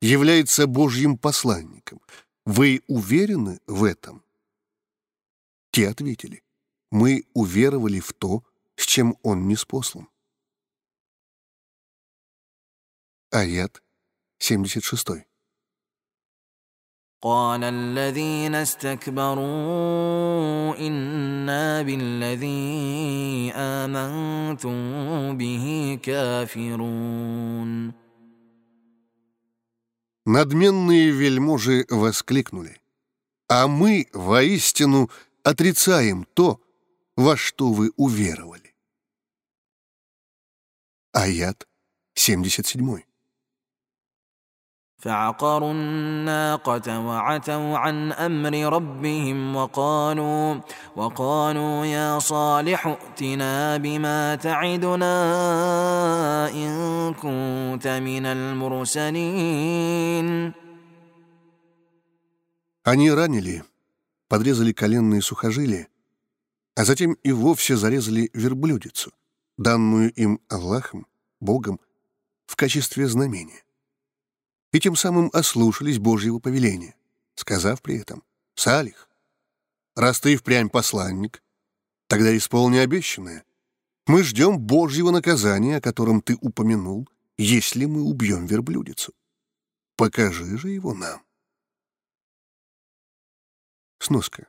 является 0.00 0.66
Божьим 0.66 1.16
посланником? 1.16 2.00
Вы 2.44 2.82
уверены 2.86 3.60
в 3.66 3.84
этом? 3.84 4.22
Те 5.70 5.88
ответили, 5.88 6.42
мы 6.90 7.24
уверовали 7.34 8.00
в 8.00 8.12
то, 8.12 8.44
с 8.76 8.86
чем 8.86 9.16
он 9.22 9.48
не 9.48 9.56
спослан. 9.56 10.08
Аят 13.30 13.82
76. 14.38 15.27
قال 17.21 17.63
الذين 17.63 18.55
استكبروا 18.55 19.43
انا 20.87 21.81
بالذي 21.81 23.51
امنتم 23.55 25.37
به 25.37 25.99
كافرون 26.03 27.93
Надменные 30.25 31.11
вельможи 31.11 31.85
воскликнули. 31.89 32.79
А 33.49 33.67
мы 33.67 34.07
воистину 34.13 35.09
отрицаем 35.43 36.25
то, 36.33 36.61
во 37.17 37.35
что 37.35 37.73
вы 37.73 37.91
уверовали. 37.97 38.73
Аят 41.11 41.67
77. 42.15 43.03
فعقروا 45.03 45.71
الناقة 45.71 46.99
وعتوا 46.99 47.77
عن 47.77 48.11
أمر 48.11 48.73
ربهم 48.73 49.55
وقالوا 49.55 50.61
وقالوا 50.95 51.85
يا 51.85 52.19
صالح 52.19 52.87
ائتنا 52.87 53.77
بما 53.77 54.35
تعدنا 54.35 55.15
إن 56.53 57.13
كنت 57.13 57.87
من 57.87 58.25
المرسلين 58.25 59.43
Они 62.85 63.09
ранили, 63.11 63.63
подрезали 64.27 64.73
коленные 64.73 65.21
сухожилия, 65.21 65.87
а 66.75 66.83
затем 66.83 67.13
и 67.23 67.31
вовсе 67.31 67.77
зарезали 67.77 68.29
верблюдицу, 68.33 69.13
данную 69.57 70.11
им 70.13 70.41
Аллахом, 70.49 71.07
Богом, 71.39 71.79
в 72.45 72.57
качестве 72.57 73.07
знамения 73.07 73.63
и 74.72 74.80
тем 74.80 74.96
самым 74.96 75.30
ослушались 75.32 75.98
Божьего 75.98 76.38
повеления, 76.38 76.94
сказав 77.34 77.82
при 77.82 77.98
этом 77.98 78.22
«Салих, 78.54 79.08
раз 79.94 80.20
ты 80.20 80.36
впрямь 80.36 80.68
посланник, 80.68 81.42
тогда 82.06 82.36
исполни 82.36 82.78
обещанное. 82.78 83.44
Мы 84.06 84.22
ждем 84.22 84.58
Божьего 84.58 85.10
наказания, 85.10 85.76
о 85.76 85.80
котором 85.80 86.20
ты 86.22 86.36
упомянул, 86.40 87.08
если 87.36 87.84
мы 87.84 88.02
убьем 88.02 88.46
верблюдицу. 88.46 89.14
Покажи 89.96 90.58
же 90.58 90.70
его 90.70 90.94
нам». 90.94 91.22
Сноска. 93.98 94.48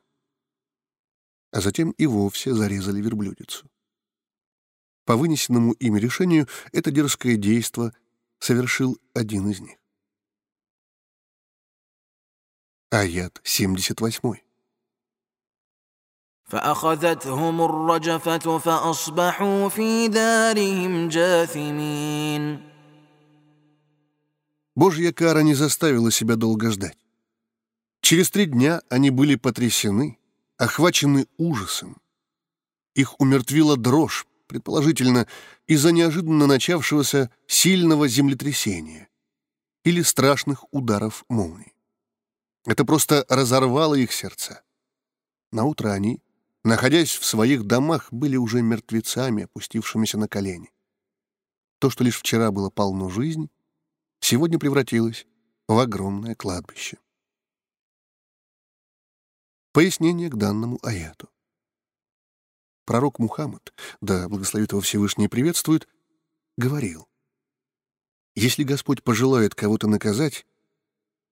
А 1.51 1.61
затем 1.61 1.91
и 1.91 2.05
вовсе 2.05 2.53
зарезали 2.53 3.01
верблюдицу. 3.01 3.69
По 5.05 5.17
вынесенному 5.17 5.71
ими 5.73 5.99
решению 5.99 6.47
это 6.71 6.91
дерзкое 6.91 7.35
действо 7.35 7.95
совершил 8.37 8.99
один 9.15 9.49
из 9.49 9.59
них. 9.59 9.78
Аят 12.90 13.40
78. 13.44 14.44
فأخذتهم 16.44 17.60
الرجفة 17.60 18.58
فأصبحوا 18.58 19.68
في 19.68 20.08
دارهم 20.08 21.08
جاثمين 21.08 22.60
Божья 24.76 25.12
кара 25.12 25.40
не 25.40 25.54
заставила 25.54 26.10
себя 26.10 26.36
долго 26.36 26.70
ждать. 26.70 26.98
Через 28.00 28.30
три 28.30 28.46
дня 28.46 28.82
они 28.88 29.10
были 29.10 29.36
потрясены, 29.36 30.18
охвачены 30.56 31.26
ужасом. 31.38 31.96
Их 32.94 33.20
умертвила 33.20 33.76
дрожь, 33.76 34.26
предположительно, 34.46 35.26
из-за 35.66 35.92
неожиданно 35.92 36.46
начавшегося 36.46 37.30
сильного 37.46 38.08
землетрясения 38.08 39.08
или 39.84 40.02
страшных 40.02 40.64
ударов 40.72 41.24
молний. 41.28 41.72
Это 42.65 42.85
просто 42.85 43.25
разорвало 43.29 43.95
их 43.95 44.11
сердца. 44.11 44.63
Наутро 45.51 45.91
они, 45.91 46.21
находясь 46.63 47.15
в 47.15 47.25
своих 47.25 47.65
домах, 47.65 48.11
были 48.11 48.35
уже 48.35 48.61
мертвецами, 48.61 49.43
опустившимися 49.43 50.17
на 50.17 50.27
колени. 50.27 50.71
То, 51.79 51.89
что 51.89 52.03
лишь 52.03 52.19
вчера 52.19 52.51
было 52.51 52.69
полно 52.69 53.09
жизни, 53.09 53.49
сегодня 54.19 54.59
превратилось 54.59 55.25
в 55.67 55.77
огромное 55.79 56.35
кладбище. 56.35 56.97
Пояснение 59.71 60.29
к 60.29 60.35
данному 60.35 60.79
аяту. 60.83 61.29
Пророк 62.85 63.19
Мухаммад, 63.19 63.73
да 64.01 64.27
благословит 64.27 64.71
его 64.71 64.81
Всевышний 64.81 65.27
приветствует, 65.27 65.87
говорил, 66.57 67.07
«Если 68.35 68.63
Господь 68.63 69.03
пожелает 69.03 69.55
кого-то 69.55 69.87
наказать, 69.87 70.45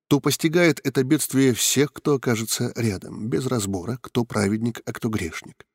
то 0.07 0.21
постигает 0.21 0.79
это 0.85 1.03
бедствие 1.03 1.53
всех, 1.53 1.91
кто 1.91 2.15
окажется 2.15 2.71
рядом, 2.75 3.29
без 3.29 3.45
разбора, 3.45 3.99
кто 4.01 4.23
праведник, 4.23 4.81
а 4.85 4.93
кто 4.93 5.09
грешник. 5.09 5.67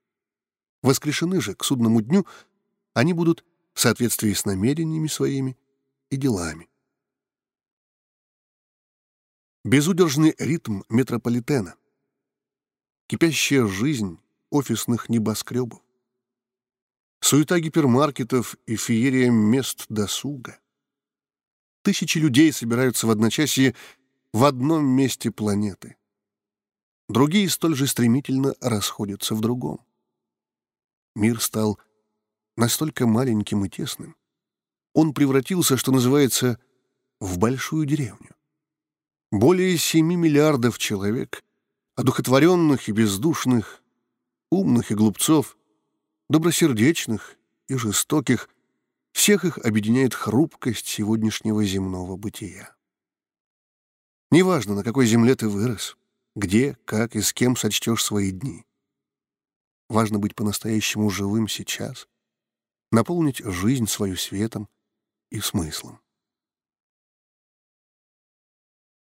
Воскрешены 0.83 1.41
же 1.41 1.55
к 1.55 1.65
судному 1.65 2.01
дню 2.01 2.27
они 2.95 3.13
будут 3.13 3.45
в 3.75 3.81
соответствии 3.81 4.33
с 4.33 4.45
намерениями 4.45 5.07
своими 5.07 5.57
и 6.11 6.17
делами. 6.17 6.69
Безудержный 9.65 10.35
ритм 10.39 10.83
метрополитена, 10.89 11.77
кипящая 13.07 13.67
жизнь 13.67 14.19
офисных 14.51 15.09
небоскребов, 15.09 15.81
суета 17.21 17.61
гипермаркетов 17.61 18.57
и 18.67 18.77
феерия 18.77 19.31
мест 19.31 19.87
досуга. 19.89 20.59
Тысячи 21.83 22.19
людей 22.19 22.53
собираются 22.53 23.07
в 23.07 23.11
одночасье 23.11 23.75
в 24.33 24.45
одном 24.45 24.85
месте 24.87 25.31
планеты. 25.31 25.97
Другие 27.09 27.49
столь 27.51 27.77
же 27.77 27.87
стремительно 27.87 28.55
расходятся 28.61 29.35
в 29.35 29.41
другом. 29.41 29.81
Мир 31.15 31.41
стал 31.41 31.79
настолько 32.57 33.07
маленьким 33.07 33.65
и 33.65 33.69
тесным. 33.69 34.17
Он 34.95 35.13
превратился, 35.13 35.77
что 35.77 35.93
называется, 35.93 36.59
в 37.21 37.39
большую 37.39 37.85
деревню. 37.87 38.35
Более 39.31 39.77
семи 39.77 40.17
миллиардов 40.17 40.79
человек, 40.79 41.45
одухотворенных 41.95 42.89
и 42.89 42.93
бездушных, 42.93 43.83
умных 44.51 44.91
и 44.91 44.95
глупцов, 44.95 45.57
добросердечных 46.29 47.37
и 47.69 47.77
жестоких, 47.77 48.49
всех 49.13 49.45
их 49.45 49.59
объединяет 49.59 50.15
хрупкость 50.15 50.87
сегодняшнего 50.87 51.65
земного 51.65 52.17
бытия. 52.17 52.75
Неважно, 54.33 54.75
на 54.75 54.83
какой 54.83 55.05
земле 55.05 55.35
ты 55.37 55.47
вырос, 55.47 55.95
где, 56.35 56.79
как 56.87 57.17
и 57.17 57.21
с 57.21 57.35
кем 57.35 57.55
сочтешь 57.55 58.03
свои 58.03 58.31
дни. 58.31 58.65
Важно 59.91 60.19
быть 60.19 60.35
по-настоящему 60.35 61.11
живым 61.11 61.49
сейчас, 61.49 62.09
наполнить 62.91 63.41
жизнь 63.45 63.87
свою 63.87 64.17
светом 64.17 64.71
и 65.31 65.41
смыслом. 65.41 66.01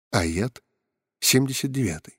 Аят 0.09 0.63
79. 1.19 2.18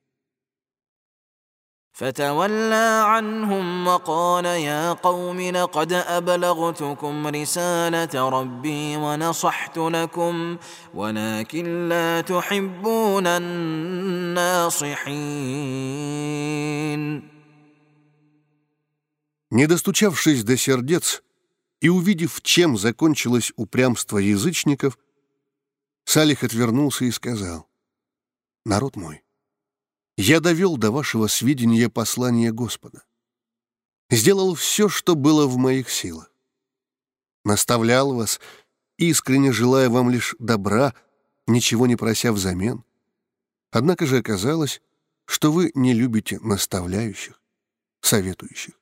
فتولى 1.95 3.03
عنهم 3.05 3.87
وقال 3.87 4.45
يا 4.45 4.93
قوم 4.93 5.41
لقد 5.41 5.93
أبلغتكم 5.93 7.27
رسالة 7.27 8.29
ربي 8.29 8.97
ونصحت 8.97 9.77
لكم 9.77 10.57
ولكن 10.93 11.89
لا 11.89 12.21
تحبون 12.21 13.27
الناصحين 13.27 14.75
Не 19.51 19.67
достучавшись 19.67 20.43
до 20.43 20.57
сердец 20.57 21.23
и 21.79 21.87
увидев, 21.87 22.41
чем 22.41 22.77
закончилось 22.77 23.53
упрямство 23.55 24.17
язычников, 24.17 24.97
Салих 26.03 26.43
отвернулся 26.43 27.05
и 27.05 27.11
сказал, 27.11 27.69
«Народ 28.65 28.97
мой, 28.97 29.23
я 30.20 30.40
довел 30.40 30.76
до 30.76 30.90
вашего 30.90 31.28
сведения 31.28 31.88
послание 31.88 32.52
Господа. 32.52 33.04
Сделал 34.10 34.54
все, 34.54 34.88
что 34.88 35.14
было 35.14 35.46
в 35.46 35.56
моих 35.56 35.88
силах. 35.88 36.30
Наставлял 37.44 38.14
вас, 38.14 38.40
искренне 38.98 39.52
желая 39.52 39.88
вам 39.88 40.10
лишь 40.10 40.34
добра, 40.38 40.94
ничего 41.46 41.86
не 41.86 41.96
прося 41.96 42.32
взамен. 42.32 42.84
Однако 43.70 44.04
же 44.04 44.18
оказалось, 44.18 44.82
что 45.24 45.52
вы 45.52 45.70
не 45.74 45.94
любите 45.94 46.38
наставляющих, 46.40 47.40
советующих. 48.00 48.79